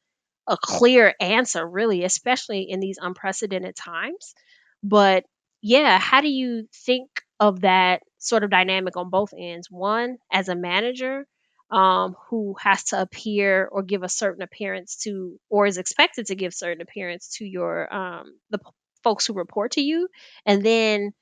[0.49, 4.35] a clear answer really especially in these unprecedented times.
[4.83, 5.25] But
[5.63, 9.69] yeah how do you think of that sort of dynamic on both ends?
[9.71, 11.27] One as a manager
[11.71, 16.35] um, who has to appear or give a certain appearance to, or is expected to
[16.35, 18.71] give certain appearance to your um, the p-
[19.03, 20.09] folks who report to you,
[20.45, 21.13] and then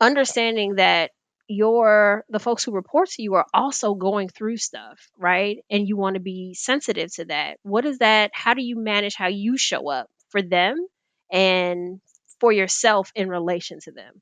[0.00, 1.10] understanding that
[1.48, 5.58] your the folks who report to you are also going through stuff, right?
[5.70, 7.58] And you want to be sensitive to that.
[7.62, 8.30] What is that?
[8.34, 10.86] How do you manage how you show up for them
[11.32, 12.00] and
[12.38, 14.20] for yourself in relation to them?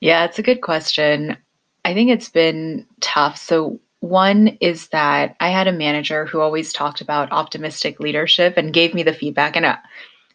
[0.00, 1.36] Yeah, it's a good question.
[1.84, 3.36] I think it's been tough.
[3.36, 8.72] So one is that I had a manager who always talked about optimistic leadership and
[8.72, 9.56] gave me the feedback.
[9.56, 9.76] And uh,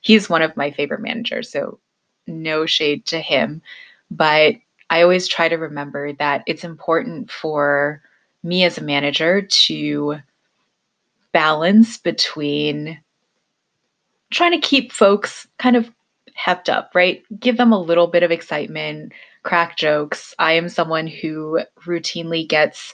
[0.01, 1.79] he's one of my favorite managers, so
[2.27, 3.61] no shade to him.
[4.09, 4.55] But
[4.89, 8.01] I always try to remember that it's important for
[8.43, 10.17] me as a manager to
[11.31, 12.99] balance between
[14.31, 15.89] trying to keep folks kind of
[16.37, 17.23] hepped up, right?
[17.39, 20.33] Give them a little bit of excitement, crack jokes.
[20.39, 22.93] I am someone who routinely gets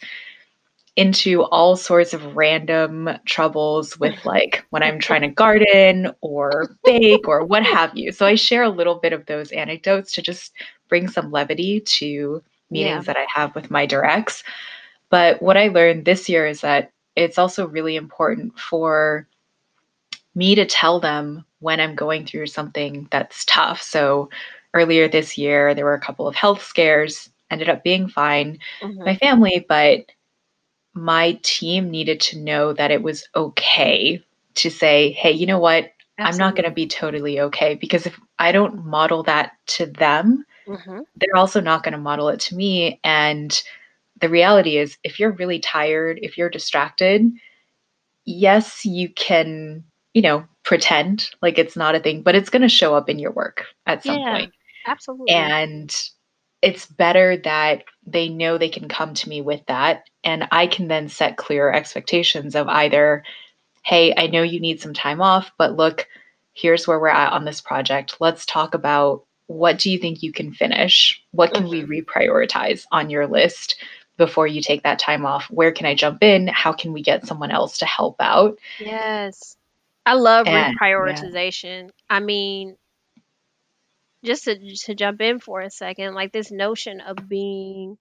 [0.98, 7.28] into all sorts of random troubles with like when I'm trying to garden or bake
[7.28, 8.12] or what have you.
[8.12, 10.54] So I share a little bit of those anecdotes to just
[10.90, 13.14] bring some levity to meetings yeah.
[13.14, 14.44] that I have with my directs.
[15.12, 19.28] But what I learned this year is that it's also really important for
[20.34, 23.84] me to tell them when I'm going through something that's tough.
[23.84, 24.30] So
[24.74, 29.04] earlier this year, there were a couple of health scares, ended up being fine, mm-hmm.
[29.04, 30.12] my family, but
[30.98, 34.24] my team needed to know that it was okay
[34.56, 35.92] to say, hey, you know what?
[36.20, 36.34] Absolutely.
[36.34, 40.46] I'm not going to be totally okay because if I don't model that to them,
[40.68, 41.02] mm-hmm.
[41.16, 43.00] they're also not going to model it to me.
[43.04, 43.62] And
[44.20, 47.32] the reality is, if you're really tired, if you're distracted,
[48.26, 49.84] yes, you can,
[50.16, 53.20] you know, pretend like it's not a thing, but it's going to show up in
[53.20, 54.54] your work at some yeah, point.
[54.88, 55.30] Absolutely.
[55.30, 56.10] And
[56.62, 60.88] it's better that they know they can come to me with that and I can
[60.88, 63.24] then set clear expectations of either
[63.88, 66.10] hey, I know you need some time off, but look,
[66.52, 68.18] here's where we're at on this project.
[68.20, 71.24] Let's talk about what do you think you can finish?
[71.32, 71.92] What can we mm-hmm.
[71.92, 73.78] reprioritize on your list
[74.18, 75.46] before you take that time off?
[75.46, 76.48] Where can I jump in?
[76.48, 78.60] How can we get someone else to help out?
[78.78, 79.56] Yes.
[80.06, 81.86] I love and, reprioritization.
[81.86, 81.92] Yeah.
[82.10, 82.76] I mean,
[84.24, 87.98] just to to jump in for a second, like this notion of being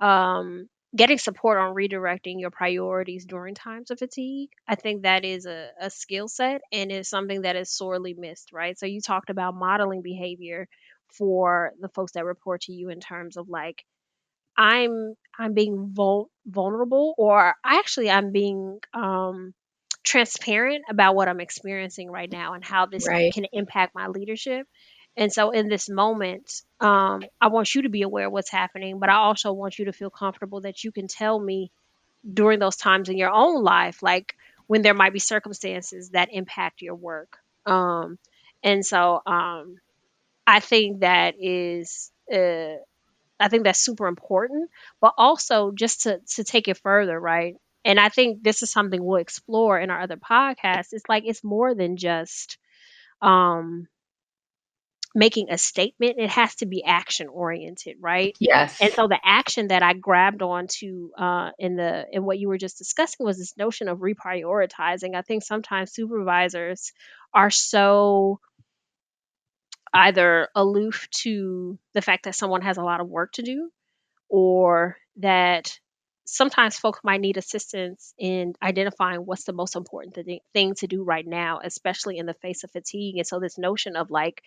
[0.00, 5.46] um getting support on redirecting your priorities during times of fatigue i think that is
[5.46, 9.30] a, a skill set and is something that is sorely missed right so you talked
[9.30, 10.68] about modeling behavior
[11.08, 13.84] for the folks that report to you in terms of like
[14.56, 19.54] i'm i'm being vul- vulnerable or actually i'm being um
[20.04, 23.32] transparent about what i'm experiencing right now and how this right.
[23.32, 24.66] can impact my leadership
[25.16, 28.98] and so in this moment, um, I want you to be aware of what's happening,
[28.98, 31.70] but I also want you to feel comfortable that you can tell me
[32.30, 36.82] during those times in your own life, like when there might be circumstances that impact
[36.82, 37.38] your work.
[37.66, 38.18] Um,
[38.62, 39.76] and so um,
[40.46, 42.76] I think that is, uh,
[43.38, 44.70] I think that's super important,
[45.00, 47.56] but also just to, to take it further, right?
[47.84, 50.92] And I think this is something we'll explore in our other podcasts.
[50.92, 52.56] It's like it's more than just
[53.20, 53.88] um,
[55.14, 58.36] making a statement, it has to be action oriented, right?
[58.40, 58.80] Yes.
[58.80, 62.58] And so the action that I grabbed onto uh, in the in what you were
[62.58, 65.14] just discussing was this notion of reprioritizing.
[65.14, 66.92] I think sometimes supervisors
[67.34, 68.40] are so
[69.92, 73.70] either aloof to the fact that someone has a lot of work to do
[74.28, 75.78] or that
[76.24, 81.02] sometimes folks might need assistance in identifying what's the most important th- thing to do
[81.02, 83.18] right now, especially in the face of fatigue.
[83.18, 84.42] And so, this notion of like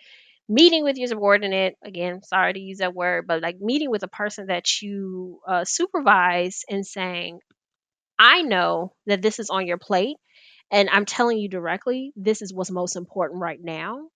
[0.50, 4.08] meeting with your subordinate, again, sorry to use that word, but like meeting with a
[4.08, 7.40] person that you uh, supervise and saying,
[8.20, 10.18] I know that this is on your plate.
[10.72, 14.08] And I'm telling you directly, this is what's most important right now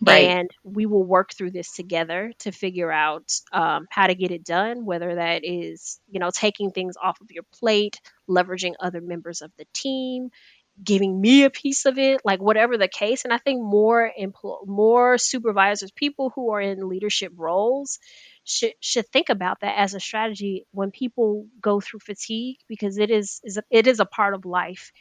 [0.00, 0.36] right.
[0.38, 4.44] and we will work through this together to figure out um, how to get it
[4.44, 9.42] done whether that is you know taking things off of your plate leveraging other members
[9.42, 10.30] of the team
[10.82, 14.66] giving me a piece of it like whatever the case and i think more empl-
[14.66, 17.98] more supervisors people who are in leadership roles
[18.44, 23.10] should should think about that as a strategy when people go through fatigue because it
[23.10, 24.92] is, is a, it is a part of life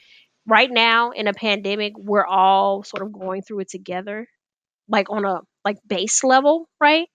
[0.48, 4.28] right now in a pandemic we're all sort of going through it together
[4.88, 7.08] like on a like base level, right?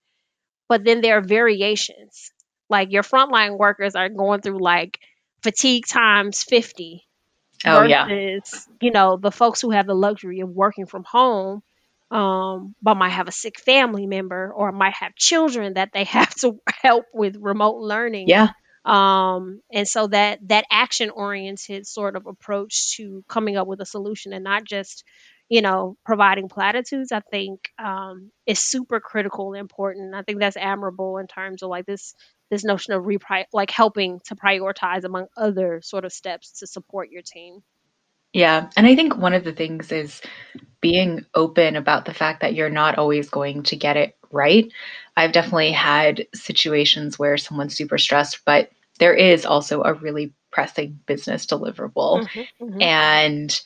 [0.69, 2.31] But then there are variations.
[2.71, 4.99] Like your frontline workers are going through like
[5.43, 7.05] fatigue times 50
[7.65, 7.91] oh versus,
[8.69, 8.75] yeah.
[8.81, 11.63] you know, the folks who have the luxury of working from home
[12.11, 16.35] um, but might have a sick family member or might have children that they have
[16.37, 18.29] to help with remote learning.
[18.29, 18.49] Yeah.
[18.85, 23.87] Um, and so that that action oriented sort of approach to coming up with a
[23.87, 25.05] solution and not just
[25.51, 30.15] you know, providing platitudes, I think um, is super critical and important.
[30.15, 32.15] I think that's admirable in terms of like this
[32.51, 37.11] this notion of repri- like helping to prioritize among other sort of steps to support
[37.11, 37.63] your team.
[38.33, 40.23] Yeah, and I think one of the things is
[40.81, 44.71] being open about the fact that you're not always going to get it right.
[45.17, 51.01] I've definitely had situations where someone's super stressed, but there is also a really pressing
[51.07, 52.25] business deliverable.
[52.25, 52.83] Mm-hmm, mm-hmm.
[52.83, 53.61] And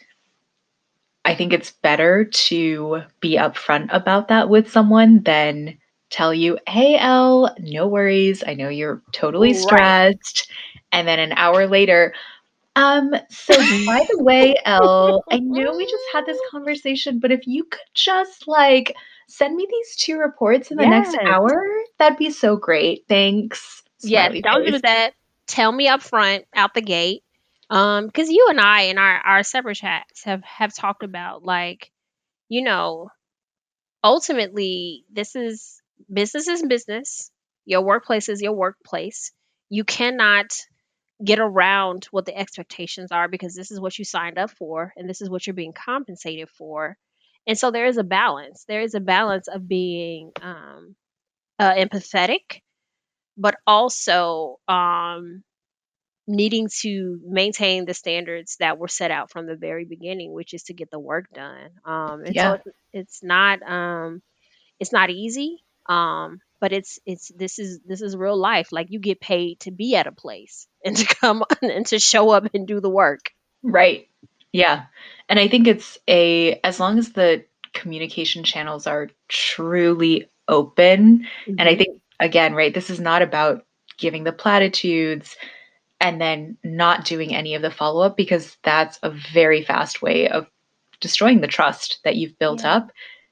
[1.25, 5.79] I think it's better to be upfront about that with someone than
[6.11, 8.45] tell you, hey, Elle, no worries.
[8.47, 10.49] I know you're totally stressed.
[10.51, 10.83] Right.
[10.93, 12.15] And then an hour later,
[12.77, 13.55] um, so
[13.87, 17.81] by the way, Elle, I know we just had this conversation, but if you could
[17.95, 18.95] just like
[19.29, 21.13] send me these two reports in the yes.
[21.13, 21.65] next hour,
[21.99, 23.05] that'd be so great.
[23.09, 23.83] Thanks.
[24.01, 25.15] Yeah, don't do that.
[25.47, 27.23] Tell me up front, out the gate.
[27.70, 31.90] Um, because you and I in our our separate chats have have talked about like,
[32.48, 33.11] you know,
[34.03, 35.81] ultimately this is
[36.12, 37.31] business is business.
[37.64, 39.33] Your workplace is your workplace.
[39.70, 40.53] You cannot
[41.24, 45.09] get around what the expectations are because this is what you signed up for and
[45.09, 46.96] this is what you're being compensated for.
[47.46, 48.64] And so there is a balance.
[48.68, 50.96] There is a balance of being um,
[51.59, 52.61] uh, empathetic,
[53.37, 55.42] but also um,
[56.27, 60.65] needing to maintain the standards that were set out from the very beginning, which is
[60.65, 61.71] to get the work done.
[61.85, 62.51] Um, and yeah.
[62.51, 64.23] so it's, it's not um,
[64.81, 68.73] it's not easy, um, but it's it's this is this is real life.
[68.73, 72.31] Like you get paid to be at a place and to come and to show
[72.31, 73.31] up and do the work.
[73.63, 74.09] Right.
[74.53, 74.85] Yeah.
[75.29, 81.55] And I think it's a as long as the communication channels are truly open, mm-hmm.
[81.59, 81.79] and I mm-hmm.
[81.79, 83.67] think again, right, this is not about
[83.99, 85.37] giving the platitudes
[86.00, 90.28] and then not doing any of the follow up because that's a very fast way
[90.28, 90.46] of
[91.00, 92.76] destroying the trust that you've built yeah.
[92.76, 92.90] up.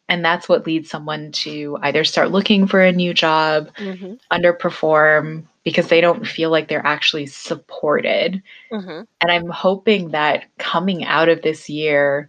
[0.08, 4.14] And that's what leads someone to either start looking for a new job, mm-hmm.
[4.30, 8.42] underperform because they don't feel like they're actually supported.
[8.70, 9.02] Mm-hmm.
[9.20, 12.28] And I'm hoping that coming out of this year,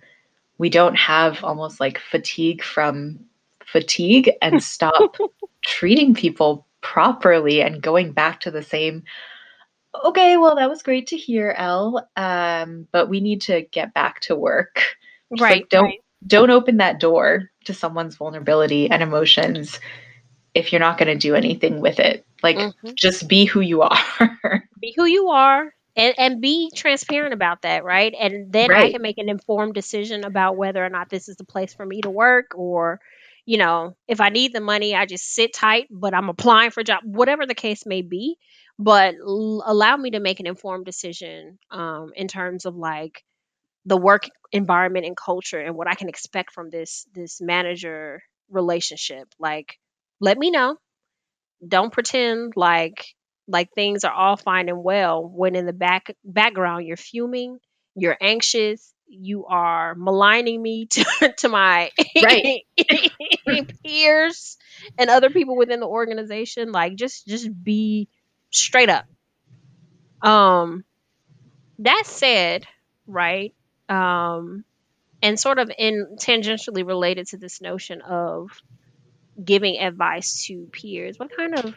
[0.59, 3.19] we don't have almost like fatigue from
[3.65, 5.17] fatigue and stop
[5.65, 9.03] treating people properly and going back to the same
[10.05, 12.07] okay, well, that was great to hear, Elle.
[12.15, 14.83] Um, but we need to get back to work.
[15.31, 15.57] right.
[15.57, 15.99] Like, don't right.
[16.25, 19.79] don't open that door to someone's vulnerability and emotions
[20.53, 22.25] if you're not going to do anything with it.
[22.41, 22.89] Like, mm-hmm.
[22.95, 24.63] just be who you are.
[24.79, 25.73] be who you are.
[25.95, 28.15] And, and be transparent about that, right?
[28.19, 28.85] And then right.
[28.85, 31.85] I can make an informed decision about whether or not this is the place for
[31.85, 32.99] me to work or,
[33.45, 36.81] you know, if I need the money, I just sit tight, but I'm applying for
[36.81, 38.37] a job, whatever the case may be
[38.79, 43.23] but l- allow me to make an informed decision um, in terms of like
[43.85, 49.27] the work environment and culture and what I can expect from this this manager relationship.
[49.39, 49.79] Like,
[50.19, 50.77] let me know.
[51.67, 53.05] Don't pretend like
[53.47, 57.59] like things are all fine and well when in the back background you're fuming,
[57.95, 61.91] you're anxious, you are maligning me to, to my
[62.21, 62.65] Right.
[63.83, 64.57] peers
[64.97, 66.71] and other people within the organization.
[66.71, 68.09] Like just just be
[68.51, 69.05] straight up.
[70.21, 70.83] Um
[71.79, 72.65] that said,
[73.07, 73.53] right?
[73.89, 74.65] Um
[75.21, 78.49] and sort of in tangentially related to this notion of
[79.43, 81.75] giving advice to peers, what kind of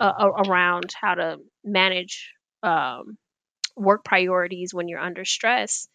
[0.00, 0.12] uh,
[0.46, 2.32] around how to manage
[2.62, 3.18] um,
[3.76, 5.88] work priorities when you're under stress.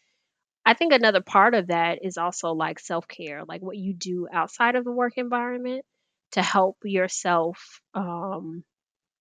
[0.65, 4.27] I think another part of that is also like self care, like what you do
[4.31, 5.85] outside of the work environment
[6.33, 8.63] to help yourself um,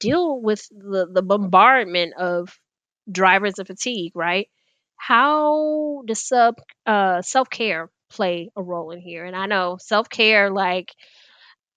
[0.00, 2.58] deal with the, the bombardment of
[3.10, 4.48] drivers of fatigue, right?
[4.96, 9.24] How does sub uh, self care play a role in here?
[9.24, 10.92] And I know self care, like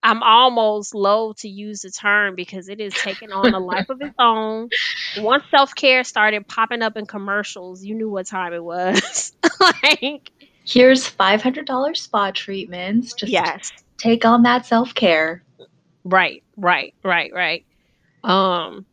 [0.03, 4.01] I'm almost loath to use the term because it is taking on a life of
[4.01, 4.67] its own.
[5.17, 9.31] Once self care started popping up in commercials, you knew what time it was.
[9.61, 10.29] like,
[10.65, 13.13] here's five hundred dollars spa treatments.
[13.13, 15.41] Just yes, take on that self care.
[16.03, 17.65] Right, right, right, right.
[18.25, 18.85] Um,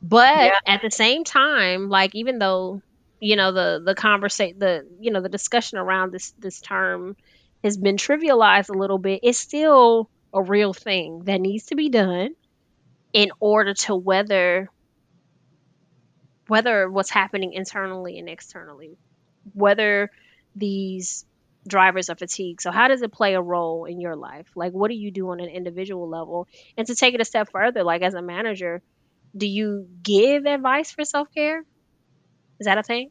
[0.00, 0.58] but yeah.
[0.66, 2.82] at the same time, like even though
[3.18, 7.16] you know the the conversation, the you know the discussion around this this term
[7.62, 11.88] has been trivialized a little bit, it's still a real thing that needs to be
[11.88, 12.30] done
[13.12, 14.70] in order to weather
[16.46, 18.98] whether what's happening internally and externally,
[19.54, 20.10] whether
[20.56, 21.24] these
[21.66, 22.60] drivers of fatigue.
[22.60, 24.48] So how does it play a role in your life?
[24.56, 26.48] Like what do you do on an individual level?
[26.76, 28.82] And to take it a step further, like as a manager,
[29.36, 31.62] do you give advice for self-care?
[32.58, 33.10] Is that a thing?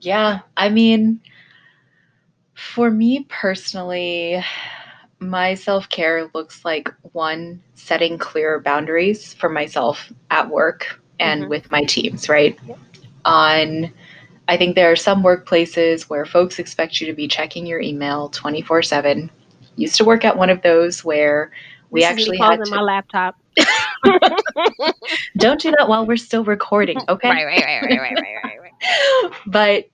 [0.00, 1.20] Yeah, I mean,
[2.60, 4.44] for me personally,
[5.18, 11.50] my self care looks like one, setting clear boundaries for myself at work and mm-hmm.
[11.50, 12.58] with my teams, right?
[12.66, 12.78] Yep.
[13.24, 13.92] On,
[14.48, 18.28] I think there are some workplaces where folks expect you to be checking your email
[18.30, 19.30] 24 7.
[19.76, 21.50] Used to work at one of those where
[21.90, 23.36] we this actually had to, my laptop.
[25.36, 27.28] Don't do that while we're still recording, okay?
[27.28, 28.60] Right, right, right, right, right, right, right.
[28.60, 29.32] right.
[29.46, 29.89] but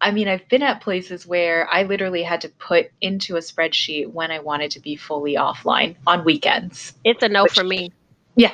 [0.00, 4.12] I mean, I've been at places where I literally had to put into a spreadsheet
[4.12, 6.92] when I wanted to be fully offline on weekends.
[7.04, 7.92] It's a no which, for me.
[8.34, 8.52] Yeah.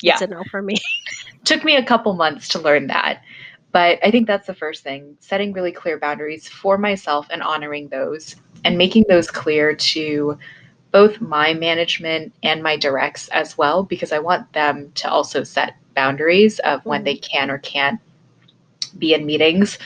[0.00, 0.14] Yeah.
[0.14, 0.76] It's a no for me.
[1.44, 3.22] Took me a couple months to learn that.
[3.70, 7.88] But I think that's the first thing setting really clear boundaries for myself and honoring
[7.88, 10.38] those and making those clear to
[10.90, 15.76] both my management and my directs as well, because I want them to also set
[15.94, 17.04] boundaries of when mm-hmm.
[17.04, 18.00] they can or can't
[18.96, 19.76] be in meetings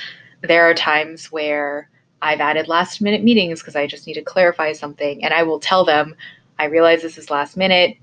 [0.43, 1.89] there are times where
[2.21, 5.25] I've added last minute meetings because I just need to clarify something.
[5.25, 6.15] And I will tell them,
[6.59, 7.97] I realize this is last minute.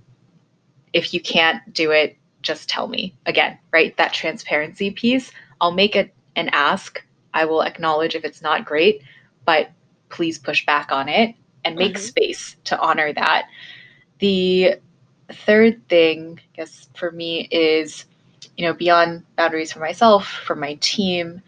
[0.92, 3.16] If you can't do it, just tell me.
[3.26, 3.96] Again, right?
[3.98, 5.32] That transparency piece.
[5.62, 7.04] I'll make it an ask.
[7.34, 9.04] I will acknowledge if it's not great,
[9.46, 9.72] but
[10.10, 12.04] please push back on it and make mm-hmm.
[12.04, 13.48] space to honor that.
[14.20, 14.76] The
[15.32, 18.06] third thing, I guess, for me is,
[18.58, 21.42] you know, beyond boundaries for myself, for my team,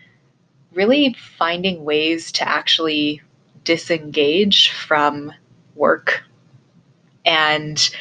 [0.74, 3.22] really finding ways to actually
[3.64, 5.34] disengage from
[5.76, 6.24] work.
[7.26, 7.96] And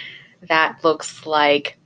[0.49, 1.77] that looks like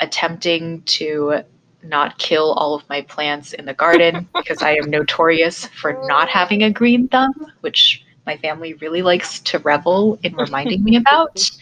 [0.00, 1.42] attempting to
[1.82, 6.28] not kill all of my plants in the garden because I am notorious for not
[6.28, 11.50] having a green thumb, which my family really likes to revel in reminding me about.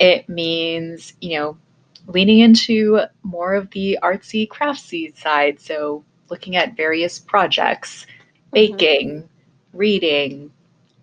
[0.00, 1.58] It means, you know,
[2.06, 5.60] leaning into more of the artsy craftsy side.
[5.60, 8.50] So looking at various projects, mm-hmm.
[8.52, 9.78] baking, mm-hmm.
[9.78, 10.50] reading,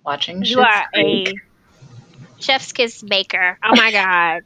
[0.06, 0.44] watching.
[0.44, 1.30] You are Creek.
[1.30, 3.58] a chef's kiss baker.
[3.64, 4.44] Oh my god,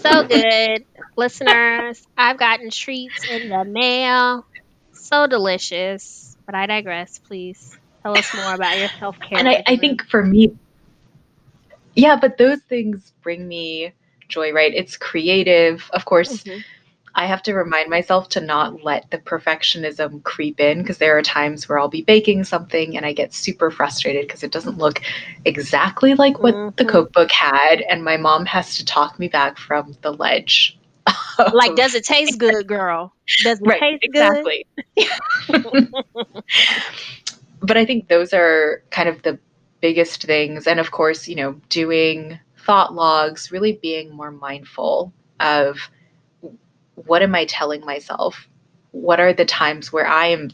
[0.00, 0.84] so good,
[1.16, 2.06] listeners!
[2.16, 4.46] I've gotten treats in the mail,
[4.92, 6.36] so delicious.
[6.46, 7.18] But I digress.
[7.18, 9.38] Please tell us more about your self care.
[9.38, 10.54] And I, I think for me,
[11.94, 13.92] yeah, but those things bring me
[14.28, 14.52] joy.
[14.52, 14.74] Right?
[14.74, 16.42] It's creative, of course.
[16.42, 16.60] Mm-hmm
[17.16, 21.22] I have to remind myself to not let the perfectionism creep in because there are
[21.22, 25.00] times where I'll be baking something and I get super frustrated because it doesn't look
[25.44, 26.74] exactly like what mm-hmm.
[26.76, 27.82] the cookbook had.
[27.82, 30.78] And my mom has to talk me back from the ledge.
[31.52, 33.14] like, does it taste good, girl?
[33.42, 34.66] Does it right, taste exactly.
[34.96, 35.92] good?
[37.60, 39.38] but I think those are kind of the
[39.80, 40.66] biggest things.
[40.66, 45.90] And of course, you know, doing thought logs, really being more mindful of
[46.94, 48.48] what am I telling myself?
[48.92, 50.50] What are the times where I am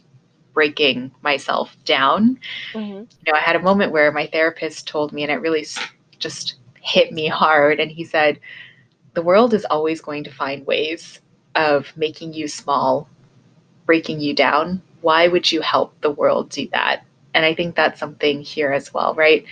[0.53, 2.39] breaking myself down?
[2.73, 2.91] Mm-hmm.
[2.91, 5.65] You know, I had a moment where my therapist told me, and it really
[6.17, 7.79] just hit me hard.
[7.79, 8.39] And he said,
[9.13, 11.19] The world is always going to find ways
[11.55, 13.07] of making you small,
[13.85, 14.81] breaking you down.
[15.01, 17.03] why would you help the world do that?
[17.33, 19.45] And I think that's something here as well, right?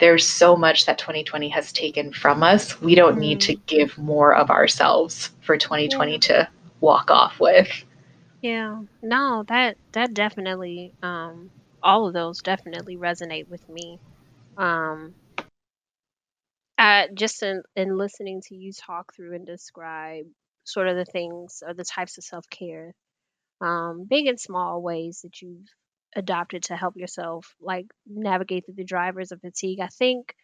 [0.00, 2.80] There's so much that 2020 has taken from us.
[2.80, 3.66] We don't need to mm.
[3.66, 6.18] give more of ourselves for 2020 yeah.
[6.18, 6.48] to
[6.80, 7.68] walk off with.
[8.40, 8.82] Yeah.
[9.02, 11.50] No, that that definitely um
[11.82, 13.98] all of those definitely resonate with me.
[14.56, 15.14] Um
[16.80, 20.24] uh, just in, in listening to you talk through and describe
[20.64, 22.94] sort of the things or the types of self care,
[23.60, 25.68] um, big and small ways that you've
[26.14, 29.80] adopted to help yourself like navigate through the drivers of fatigue.
[29.80, 30.34] I think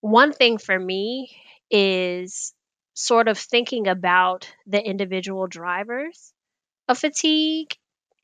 [0.00, 1.34] one thing for me
[1.70, 2.52] is
[2.94, 6.32] sort of thinking about the individual drivers
[6.88, 7.74] of fatigue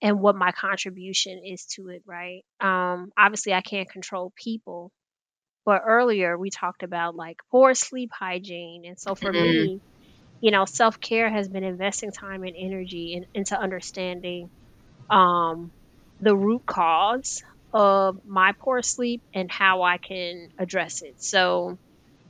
[0.03, 2.45] and what my contribution is to it, right?
[2.61, 4.93] Um, obviously, I can't control people,
[5.65, 8.85] but earlier we talked about like poor sleep hygiene.
[8.87, 9.43] And so for mm-hmm.
[9.43, 9.81] me,
[10.41, 14.49] you know, self care has been investing time and energy in, into understanding
[15.11, 15.71] um,
[16.21, 17.43] the root cause
[17.73, 21.23] of my poor sleep and how I can address it.
[21.23, 21.79] So,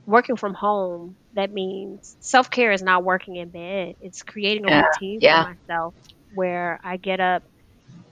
[0.07, 4.71] working from home, that means self care is not working in bed, it's creating a
[4.71, 4.83] yeah.
[4.87, 5.43] routine yeah.
[5.45, 5.95] for myself
[6.35, 7.43] where I get up,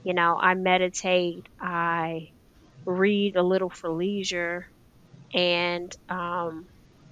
[0.03, 2.31] you know, I meditate, I
[2.85, 4.67] read a little for leisure,
[5.33, 6.65] and um,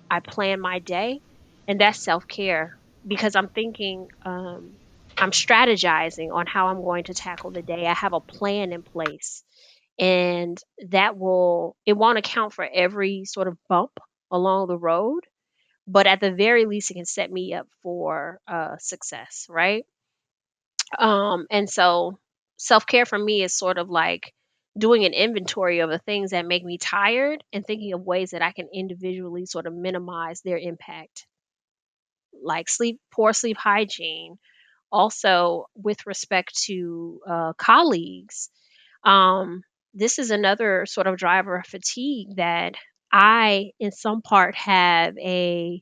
[0.10, 1.22] I plan my day,
[1.68, 4.72] and that's self care because I'm thinking, um,
[5.18, 7.86] I'm strategizing on how I'm going to tackle the day.
[7.88, 9.44] I have a plan in place,
[10.00, 10.58] and
[10.90, 13.92] that will it won't account for every sort of bump
[14.32, 15.22] along the road,
[15.88, 19.86] but at the very least, it can set me up for uh, success, right?
[20.98, 22.20] Um, and so
[22.58, 24.34] self care for me is sort of like
[24.78, 28.42] doing an inventory of the things that make me tired and thinking of ways that
[28.42, 31.26] I can individually sort of minimize their impact.
[32.44, 34.38] Like sleep, poor sleep hygiene.
[34.92, 38.50] Also, with respect to uh, colleagues,
[39.04, 39.64] um,
[39.94, 42.76] this is another sort of driver of fatigue that
[43.12, 45.82] I, in some part, have a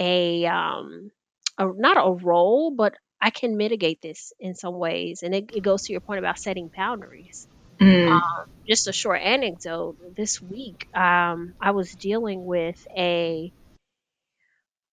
[0.00, 1.10] a um
[1.58, 5.22] a, not a role, but I can mitigate this in some ways.
[5.22, 7.46] And it, it goes to your point about setting boundaries.
[7.78, 8.10] Mm.
[8.10, 10.16] Um, just a short anecdote.
[10.16, 13.52] This week, um, I was dealing with a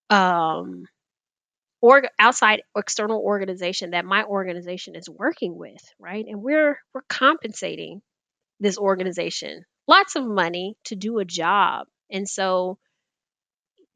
[0.10, 0.86] um,
[1.82, 6.26] org- outside external organization that my organization is working with, right?
[6.28, 8.02] And we're we're compensating
[8.60, 12.78] this organization lots of money to do a job, and so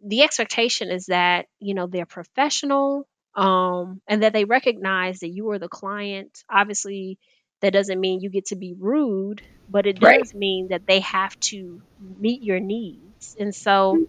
[0.06, 5.50] the expectation is that you know they're professional um, and that they recognize that you
[5.52, 6.44] are the client.
[6.50, 7.18] Obviously,
[7.62, 10.36] that doesn't mean you get to be rude, but it does right.
[10.36, 11.82] mean that they have to
[12.20, 13.36] meet your needs.
[13.40, 14.06] And so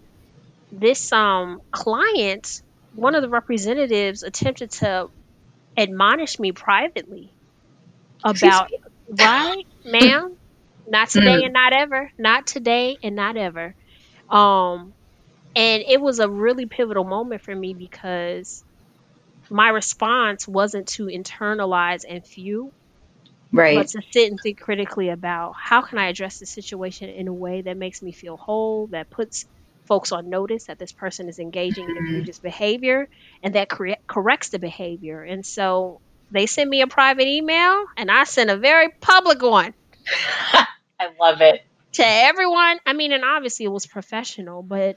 [0.72, 2.62] this um client,
[2.95, 5.11] one of the representatives attempted to
[5.76, 7.30] admonish me privately
[8.22, 8.70] about
[9.09, 10.36] right, ma'am,
[10.88, 11.45] not today mm.
[11.45, 13.74] and not ever, not today and not ever.
[14.30, 14.92] Um
[15.57, 18.64] and it was a really pivotal moment for me because
[19.51, 22.72] my response wasn't to internalize and fuel
[23.55, 23.76] Right.
[23.76, 27.32] But to sit and think critically about how can I address the situation in a
[27.32, 29.47] way that makes me feel whole, that puts
[29.85, 32.07] folks on notice that this person is engaging in mm-hmm.
[32.07, 33.09] egregious behavior,
[33.43, 35.22] and that cor- corrects the behavior.
[35.22, 39.74] And so they send me a private email, and I sent a very public one.
[40.53, 41.62] I love it.
[41.93, 42.80] To everyone.
[42.85, 44.97] I mean, and obviously it was professional, but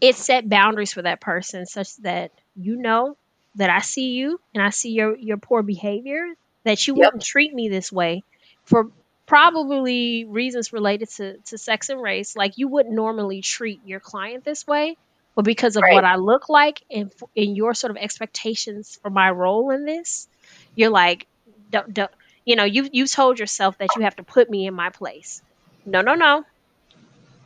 [0.00, 3.16] it set boundaries for that person such that you know
[3.56, 6.26] that I see you and I see your your poor behavior
[6.64, 7.06] that you yep.
[7.06, 8.22] wouldn't treat me this way
[8.64, 8.90] for
[9.30, 12.34] probably reasons related to, to sex and race.
[12.34, 14.96] Like you wouldn't normally treat your client this way,
[15.36, 15.94] but because of right.
[15.94, 20.26] what I look like and in your sort of expectations for my role in this,
[20.74, 21.28] you're like,
[21.70, 22.10] don't, don't,
[22.44, 25.42] you know, you you told yourself that you have to put me in my place.
[25.86, 26.44] No, no, no.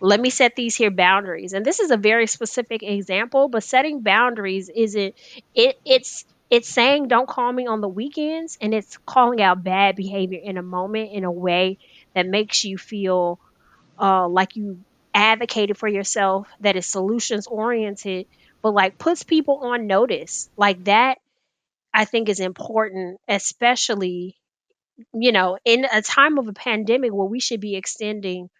[0.00, 1.52] Let me set these here boundaries.
[1.52, 5.14] And this is a very specific example, but setting boundaries isn't
[5.54, 9.96] it it's it's saying don't call me on the weekends and it's calling out bad
[9.96, 11.78] behavior in a moment in a way
[12.14, 13.40] that makes you feel
[14.00, 14.80] uh, like you
[15.14, 18.26] advocated for yourself that is solutions oriented
[18.62, 20.48] but like puts people on notice.
[20.56, 21.18] Like that
[21.96, 24.36] i think is important especially
[25.12, 28.50] you know in a time of a pandemic where we should be extending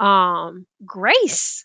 [0.00, 1.64] um grace.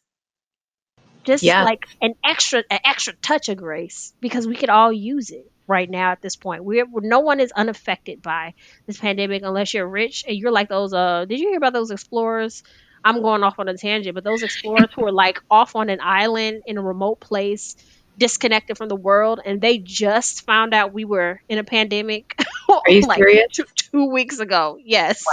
[1.23, 1.63] Just yeah.
[1.63, 5.89] like an extra an extra touch of grace because we could all use it right
[5.89, 6.63] now at this point.
[6.63, 8.53] We're no one is unaffected by
[8.85, 10.93] this pandemic unless you're rich and you're like those.
[10.93, 12.63] Uh, did you hear about those explorers?
[13.03, 15.99] I'm going off on a tangent, but those explorers who are like off on an
[16.01, 17.75] island in a remote place,
[18.17, 22.35] disconnected from the world, and they just found out we were in a pandemic
[22.69, 23.47] Are you like serious?
[23.51, 24.77] two, two weeks ago.
[24.83, 25.23] Yes.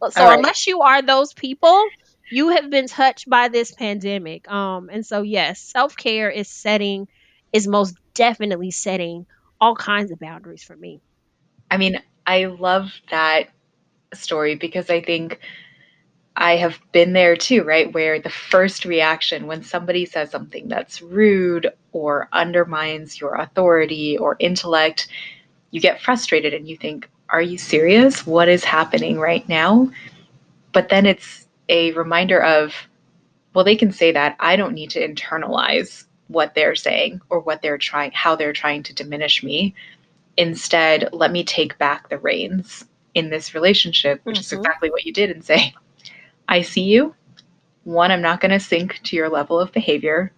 [0.00, 0.10] Wow.
[0.10, 0.38] So right.
[0.38, 1.82] unless you are those people,
[2.30, 4.50] you have been touched by this pandemic.
[4.50, 7.08] Um, and so yes, self care is setting
[7.52, 9.26] is most definitely setting
[9.64, 11.00] all kinds of boundaries for me.
[11.70, 13.48] I mean, I love that
[14.12, 15.40] story because I think
[16.36, 17.90] I have been there too, right?
[17.90, 24.36] Where the first reaction when somebody says something that's rude or undermines your authority or
[24.38, 25.08] intellect,
[25.70, 28.26] you get frustrated and you think, Are you serious?
[28.26, 29.90] What is happening right now?
[30.72, 32.74] But then it's a reminder of,
[33.54, 34.36] well, they can say that.
[34.40, 38.82] I don't need to internalize what they're saying or what they're trying, how they're trying
[38.84, 39.74] to diminish me.
[40.36, 44.58] Instead, let me take back the reins in this relationship, which is Mhm.
[44.58, 45.74] exactly what you did, and say,
[46.48, 47.14] I see you.
[47.84, 50.32] One, I'm not going to sink to your level of behavior.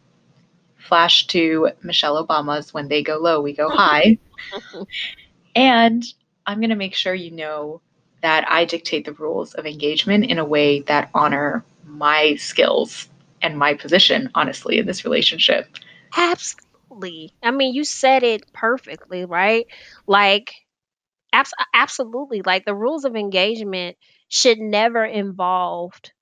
[0.77, 4.19] Flash to Michelle Obama's when they go low, we go high.
[5.57, 6.05] and
[6.47, 7.81] I'm going to make sure you know
[8.23, 13.09] that I dictate the rules of engagement in a way that honor my skills
[13.43, 15.69] and my position, honestly, in this relationship.
[16.17, 17.33] Absolutely.
[17.43, 19.67] I mean, you said it perfectly, right?
[20.07, 20.53] Like,
[21.33, 22.43] abs- absolutely.
[22.45, 23.97] Like, the rules of engagement
[24.29, 26.13] should never involved,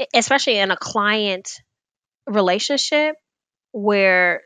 [0.00, 1.48] e- especially in a client
[2.26, 3.16] relationship,
[3.72, 4.42] where,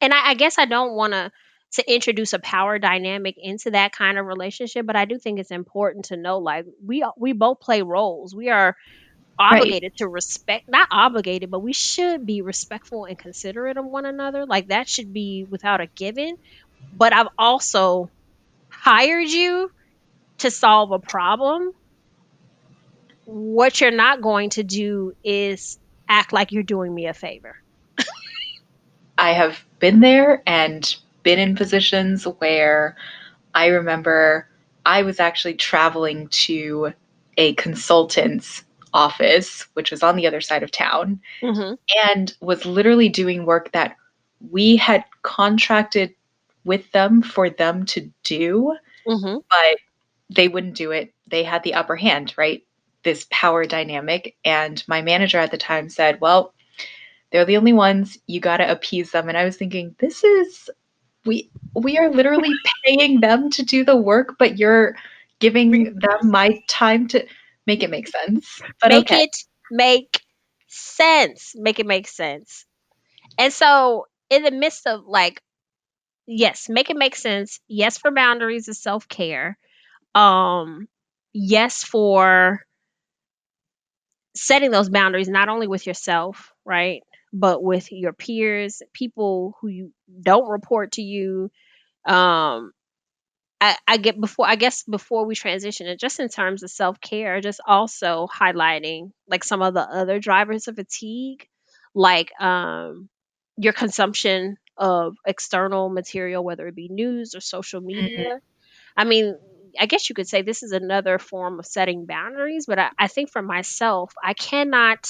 [0.00, 1.30] and I, I guess I don't want to
[1.72, 5.50] to introduce a power dynamic into that kind of relationship, but I do think it's
[5.50, 8.34] important to know, like, we we both play roles.
[8.34, 8.76] We are
[9.38, 9.60] Right.
[9.60, 14.46] obligated to respect not obligated but we should be respectful and considerate of one another.
[14.46, 16.38] Like that should be without a given.
[16.96, 18.10] But i've also
[18.68, 19.70] hired you
[20.38, 21.72] to solve a problem.
[23.24, 25.78] What you're not going to do is
[26.08, 27.56] act like you're doing me a favor.
[29.18, 32.96] I have been there and been in positions where
[33.54, 34.48] I remember
[34.84, 36.92] I was actually traveling to
[37.36, 38.62] a consultant's
[38.96, 41.74] office, which was on the other side of town, mm-hmm.
[42.08, 43.96] and was literally doing work that
[44.50, 46.14] we had contracted
[46.64, 48.74] with them for them to do,
[49.06, 49.36] Mm-hmm.
[49.48, 49.78] but
[50.34, 51.14] they wouldn't do it.
[51.28, 52.64] They had the upper hand, right?
[53.04, 54.34] This power dynamic.
[54.44, 56.52] And my manager at the time said, Well,
[57.30, 58.18] they're the only ones.
[58.26, 59.28] You got to appease them.
[59.28, 60.68] And I was thinking, this is
[61.24, 62.52] we we are literally
[62.84, 64.96] paying them to do the work, but you're
[65.38, 67.24] giving them my time to
[67.66, 68.60] make it make sense.
[68.80, 69.24] But make okay.
[69.24, 69.36] it
[69.70, 70.20] make
[70.68, 71.52] sense.
[71.56, 72.64] Make it make sense.
[73.38, 75.40] And so in the midst of like
[76.26, 77.60] yes make it make sense.
[77.68, 79.58] Yes for boundaries is self-care.
[80.14, 80.88] Um
[81.32, 82.60] yes for
[84.34, 87.02] setting those boundaries not only with yourself right
[87.32, 89.92] but with your peers people who you
[90.22, 91.50] don't report to you.
[92.06, 92.72] Um
[93.60, 97.00] I, I get before I guess before we transition it just in terms of self
[97.00, 101.46] care, just also highlighting like some of the other drivers of fatigue,
[101.94, 103.08] like um
[103.56, 107.86] your consumption of external material, whether it be news or social Mhm.
[107.86, 108.40] media.
[108.96, 109.36] I mean,
[109.80, 113.08] I guess you could say this is another form of setting boundaries, but I, I
[113.08, 115.06] think for myself, I cannot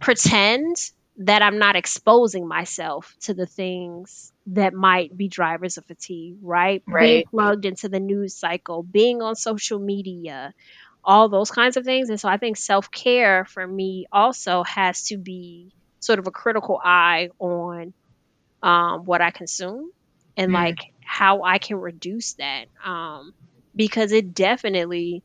[0.00, 0.76] pretend
[1.16, 6.82] that I'm not exposing myself to the things that might be drivers of fatigue, right?
[6.96, 10.52] Being plugged into the news cycle, being on social media,
[11.04, 12.10] all those kinds of things.
[12.10, 16.30] And so I think self care for me also has to be sort of a
[16.32, 17.94] critical eye on
[18.62, 19.90] um, what I consume
[20.36, 20.54] and Mm.
[20.54, 22.66] like how I can reduce that.
[22.84, 23.32] Um,
[23.74, 25.22] because it definitely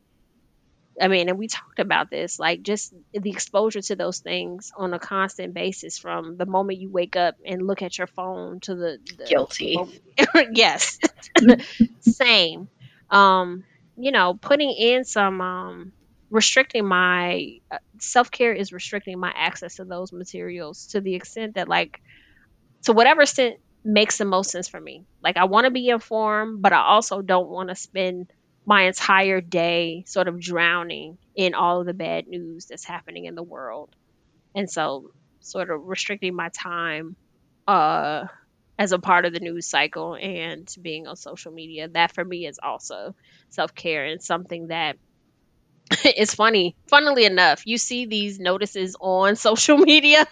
[1.00, 4.94] I mean, and we talked about this, like just the exposure to those things on
[4.94, 8.74] a constant basis from the moment you wake up and look at your phone to
[8.74, 9.78] the, the Guilty.
[10.52, 10.98] yes,
[12.00, 12.68] same.
[13.10, 13.64] Um,
[13.96, 15.92] you know, putting in some um
[16.30, 21.68] restricting my uh, self-care is restricting my access to those materials to the extent that
[21.68, 22.00] like
[22.84, 25.04] to whatever extent makes the most sense for me.
[25.22, 28.32] Like I want to be informed, but I also don't want to spend
[28.66, 33.34] my entire day sort of drowning in all of the bad news that's happening in
[33.36, 33.94] the world.
[34.54, 35.10] And so
[35.40, 37.16] sort of restricting my time
[37.68, 38.26] uh
[38.78, 41.88] as a part of the news cycle and being on social media.
[41.88, 43.14] That for me is also
[43.50, 44.98] self-care and something that
[46.04, 46.76] it's funny.
[46.88, 50.26] Funnily enough, you see these notices on social media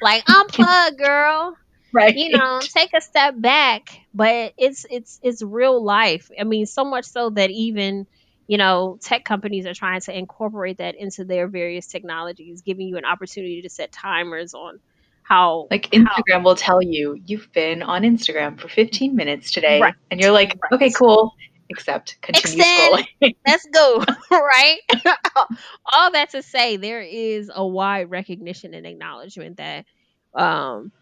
[0.00, 1.56] like unplug girl
[1.96, 2.14] Right.
[2.14, 6.84] you know take a step back but it's it's it's real life i mean so
[6.84, 8.06] much so that even
[8.46, 12.96] you know tech companies are trying to incorporate that into their various technologies giving you
[12.96, 14.78] an opportunity to set timers on
[15.22, 19.94] how Like Instagram will tell you you've been on Instagram for 15 minutes today, Right.
[20.10, 20.72] and you're like, Right.
[20.72, 21.32] okay, cool.
[21.68, 22.64] Except continue Extend.
[22.64, 23.06] scrolling.
[23.46, 24.78] Let's go, right?
[25.92, 29.84] All that to say, there is a wide recognition and acknowledgement that,
[30.34, 30.92] um,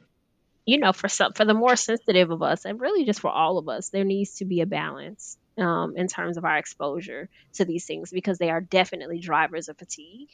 [0.66, 3.58] you know, for some, for the more sensitive of us, and really just for all
[3.58, 7.64] of us, there needs to be a balance um, in terms of our exposure to
[7.64, 10.28] these things because they are definitely drivers of fatigue.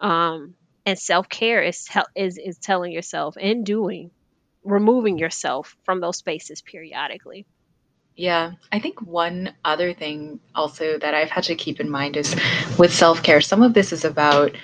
[0.00, 0.54] Um,
[0.86, 4.10] and self care is, is is telling yourself and doing,
[4.64, 7.46] removing yourself from those spaces periodically.
[8.16, 12.34] Yeah, I think one other thing also that I've had to keep in mind is
[12.78, 14.56] with self care, some of this is about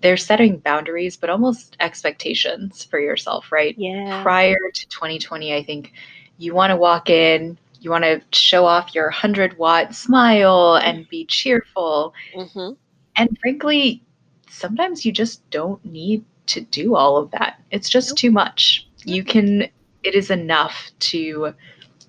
[0.00, 3.74] they're setting boundaries, but almost expectations for yourself, right?
[3.78, 4.22] Yeah.
[4.22, 5.92] Prior to 2020, I think
[6.38, 11.08] you want to walk in, you want to show off your 100 watt smile and
[11.08, 12.14] be cheerful.
[12.34, 12.72] Mm-hmm.
[13.16, 14.02] And frankly,
[14.48, 17.60] sometimes you just don't need to do all of that.
[17.70, 18.86] It's just too much.
[19.04, 19.62] You can,
[20.02, 21.54] it is enough to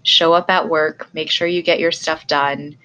[0.04, 2.78] show up at work, make sure you get your stuff done.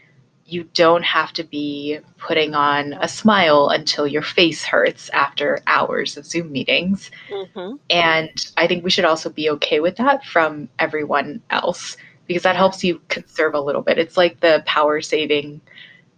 [0.46, 6.16] You don't have to be putting on a smile until your face hurts after hours
[6.16, 7.10] of Zoom meetings.
[7.30, 12.42] hmm And I think we should also be okay with that from everyone else because
[12.44, 13.98] that helps you conserve a little bit.
[13.98, 15.60] It's like the power saving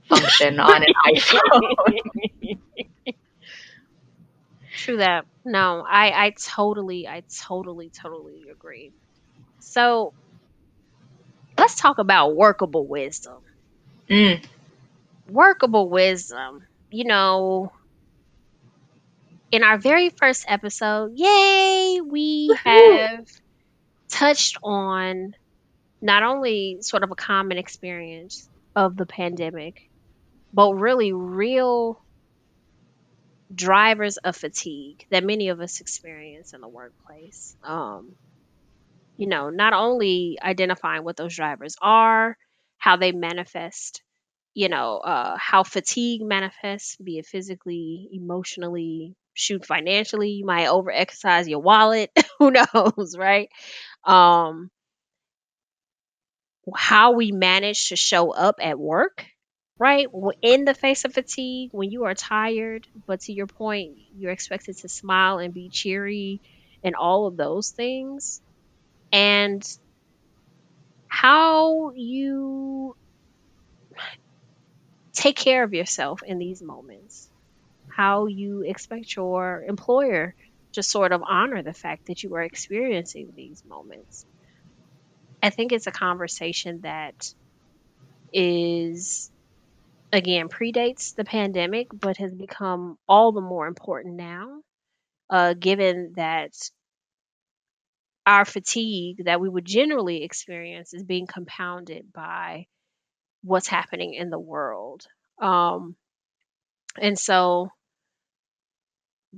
[0.09, 1.77] function on an iPhone.
[4.75, 5.27] True that.
[5.45, 8.93] No, I I totally I totally totally agree.
[9.61, 10.15] So
[11.59, 13.43] let's talk about workable wisdom.
[14.11, 14.43] Mm,
[15.29, 16.67] Workable wisdom.
[16.91, 17.73] You know,
[19.51, 23.27] in our very first episode, yay, we have
[24.11, 25.33] touched on
[26.01, 29.77] not only sort of a common experience of the pandemic,
[30.53, 32.05] but really real
[33.55, 37.57] drivers of fatigue that many of us experience in the workplace.
[37.63, 38.17] Um,
[39.17, 42.37] you know, not only identifying what those drivers are,
[42.79, 44.03] how they manifest,
[44.55, 50.31] you know, uh, how fatigue manifests, be it physically, emotionally, shoot, financially.
[50.31, 52.11] You might overexercise your wallet.
[52.39, 53.51] Who knows, right?
[54.05, 54.71] Um,
[56.77, 59.25] how we manage to show up at work,
[59.79, 60.07] right?
[60.43, 64.77] In the face of fatigue, when you are tired, but to your point, you're expected
[64.79, 66.43] to smile and be cheery
[66.83, 68.41] and all of those things.
[69.13, 69.63] And
[71.23, 72.95] how you
[75.13, 77.31] take care of yourself in these moments,
[77.89, 80.35] how you expect your employer
[80.75, 84.25] to sort of honor the fact that you are experiencing these moments.
[85.43, 87.15] I think it's a conversation that
[88.33, 89.31] is
[90.13, 94.61] again predates the pandemic but has become all the more important now
[95.31, 96.53] uh, given that
[98.29, 102.67] our fatigue that we would generally experience is being compounded by
[103.43, 105.07] what's happening in the world.
[105.41, 105.97] Um,
[107.01, 107.71] and so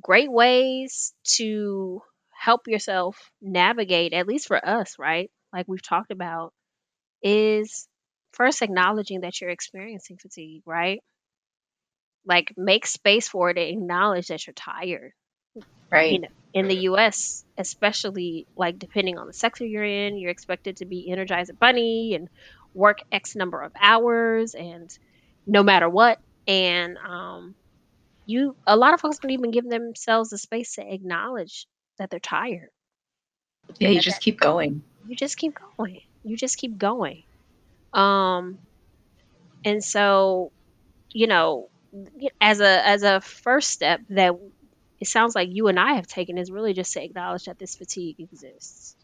[0.03, 6.53] great ways to help yourself navigate at least for us right like we've talked about
[7.23, 7.89] is
[8.33, 11.01] first acknowledging that you're experiencing fatigue right?
[12.27, 15.13] Like make space for it and acknowledge that you're tired.
[15.55, 15.63] You
[15.93, 16.21] right.
[16.21, 20.85] know in the US especially like depending on the sector you're in you're expected to
[20.85, 22.29] be energized bunny and
[22.75, 24.97] work x number of hours and
[25.47, 26.19] no matter what.
[26.47, 27.55] And um
[28.27, 31.67] you a lot of folks don't even give themselves the space to acknowledge
[31.99, 32.71] that they're tired.
[33.79, 34.83] Yeah, you just keep going.
[35.07, 36.01] you just keep going.
[36.25, 37.23] You just keep going.
[37.93, 38.59] Um
[39.65, 40.53] and so
[41.11, 41.69] you know
[42.41, 44.35] as a as a first step that
[45.01, 47.77] it sounds like you and I have taken is really just to acknowledge that this
[47.77, 48.97] fatigue exists.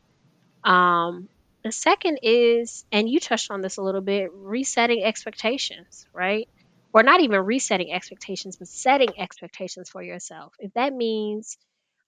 [0.65, 1.29] Um,
[1.65, 6.49] the second is, and you touched on this a little bit, resetting expectations, right?
[6.93, 10.55] Or not even resetting expectations, but setting expectations for yourself.
[10.59, 11.59] If that means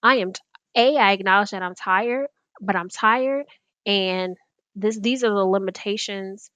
[0.03, 0.33] I am
[0.75, 2.27] a, I acknowledge that I'm tired,
[2.61, 3.45] but I'm tired,
[3.85, 4.37] and
[4.75, 6.51] this these are the limitations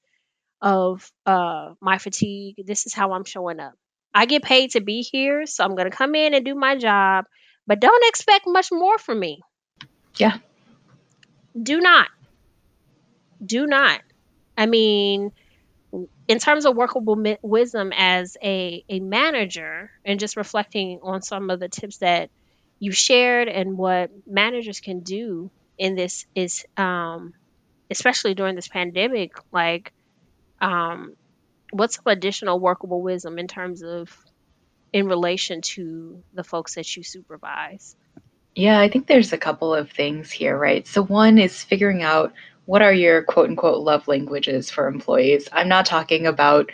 [0.62, 2.56] of uh, my fatigue.
[2.66, 3.74] This is how I'm showing up.
[4.14, 6.78] I get paid to be here, so I'm going to come in and do my
[6.78, 7.26] job,
[7.66, 9.42] but don't expect much more from me.
[10.18, 10.38] Yeah.
[11.62, 12.08] Do not.
[13.44, 14.02] Do not.
[14.58, 15.32] I mean,
[16.28, 21.50] in terms of workable mi- wisdom as a, a manager and just reflecting on some
[21.50, 22.30] of the tips that
[22.80, 27.34] you shared and what managers can do in this is um,
[27.90, 29.92] especially during this pandemic like
[30.62, 31.16] um,
[31.74, 34.10] what's some additional workable wisdom in terms of
[34.94, 37.96] in relation to the folks that you supervise
[38.56, 40.88] Yeah, I think there's a couple of things here, right?
[40.88, 42.34] So, one is figuring out
[42.66, 45.50] what are your quote unquote love languages for employees?
[45.52, 46.72] I'm not talking about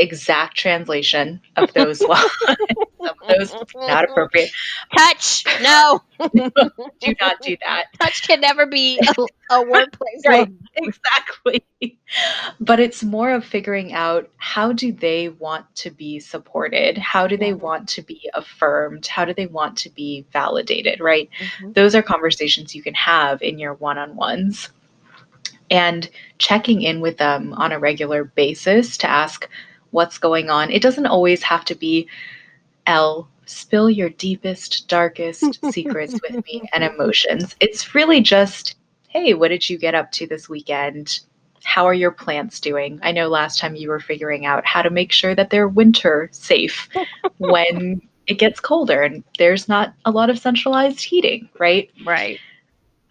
[0.00, 2.24] exact translation of those laws.
[2.46, 2.56] Some
[3.00, 4.50] of those not appropriate.
[4.96, 6.00] Touch, no.
[6.34, 7.86] do not do that.
[8.00, 10.22] Touch can never be a, a workplace.
[10.26, 11.64] right, exactly.
[12.60, 16.98] But it's more of figuring out how do they want to be supported?
[16.98, 19.06] How do they want to be affirmed?
[19.06, 21.28] How do they want to be validated, right?
[21.38, 21.72] Mm-hmm.
[21.72, 24.70] Those are conversations you can have in your one-on-ones.
[25.70, 29.48] And checking in with them on a regular basis to ask
[29.90, 30.70] what's going on.
[30.70, 32.08] It doesn't always have to be
[32.86, 37.56] Elle, spill your deepest, darkest secrets with me and emotions.
[37.60, 38.76] It's really just,
[39.08, 41.20] hey, what did you get up to this weekend?
[41.64, 42.98] How are your plants doing?
[43.02, 46.28] I know last time you were figuring out how to make sure that they're winter
[46.32, 46.88] safe
[47.38, 51.90] when it gets colder and there's not a lot of centralized heating, right?
[52.06, 52.38] Right.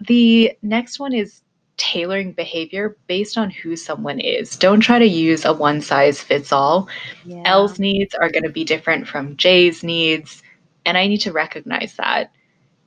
[0.07, 1.41] The next one is
[1.79, 4.55] tailoring behavior based on who someone is.
[4.55, 6.87] Don't try to use a one size fits all.
[7.25, 7.41] Yeah.
[7.45, 10.43] Elle's needs are going to be different from Jay's needs,
[10.85, 12.31] and I need to recognize that.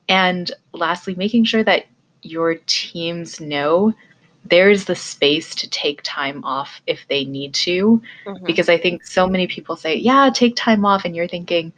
[0.07, 1.87] And lastly, making sure that
[2.21, 3.93] your teams know
[4.45, 8.01] there's the space to take time off if they need to.
[8.25, 8.45] Mm-hmm.
[8.45, 11.05] Because I think so many people say, yeah, take time off.
[11.05, 11.71] And you're thinking,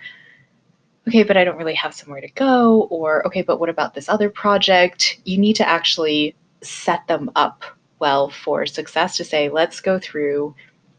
[1.08, 2.88] okay, but I don't really have somewhere to go.
[2.90, 5.20] Or, okay, but what about this other project?
[5.26, 7.64] You need to actually set them up
[8.00, 10.56] well for success to say, let's go through,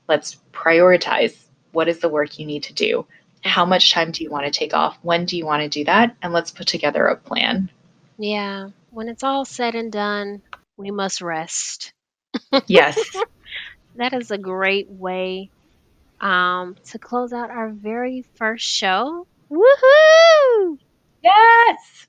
[0.09, 1.37] let's prioritize
[1.73, 3.07] what is the work you need to do.
[3.43, 4.99] How much time do you want to take off?
[5.03, 6.17] When do you want to do that?
[6.23, 7.71] And let's put together a plan.
[8.19, 8.71] Yeah.
[8.91, 10.43] When it's all said and done,
[10.77, 11.93] we must rest.
[12.67, 12.99] Yes.
[13.97, 15.51] that is a great way
[16.21, 19.27] um, to close out our very first show.
[19.51, 20.79] Woohoo!
[21.23, 22.07] Yes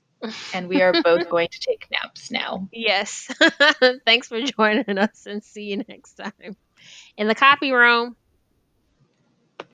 [0.52, 2.68] and we are both going to take naps now.
[2.72, 3.28] Yes.
[4.06, 6.56] Thanks for joining us and see you next time.
[7.16, 8.16] In the copy room.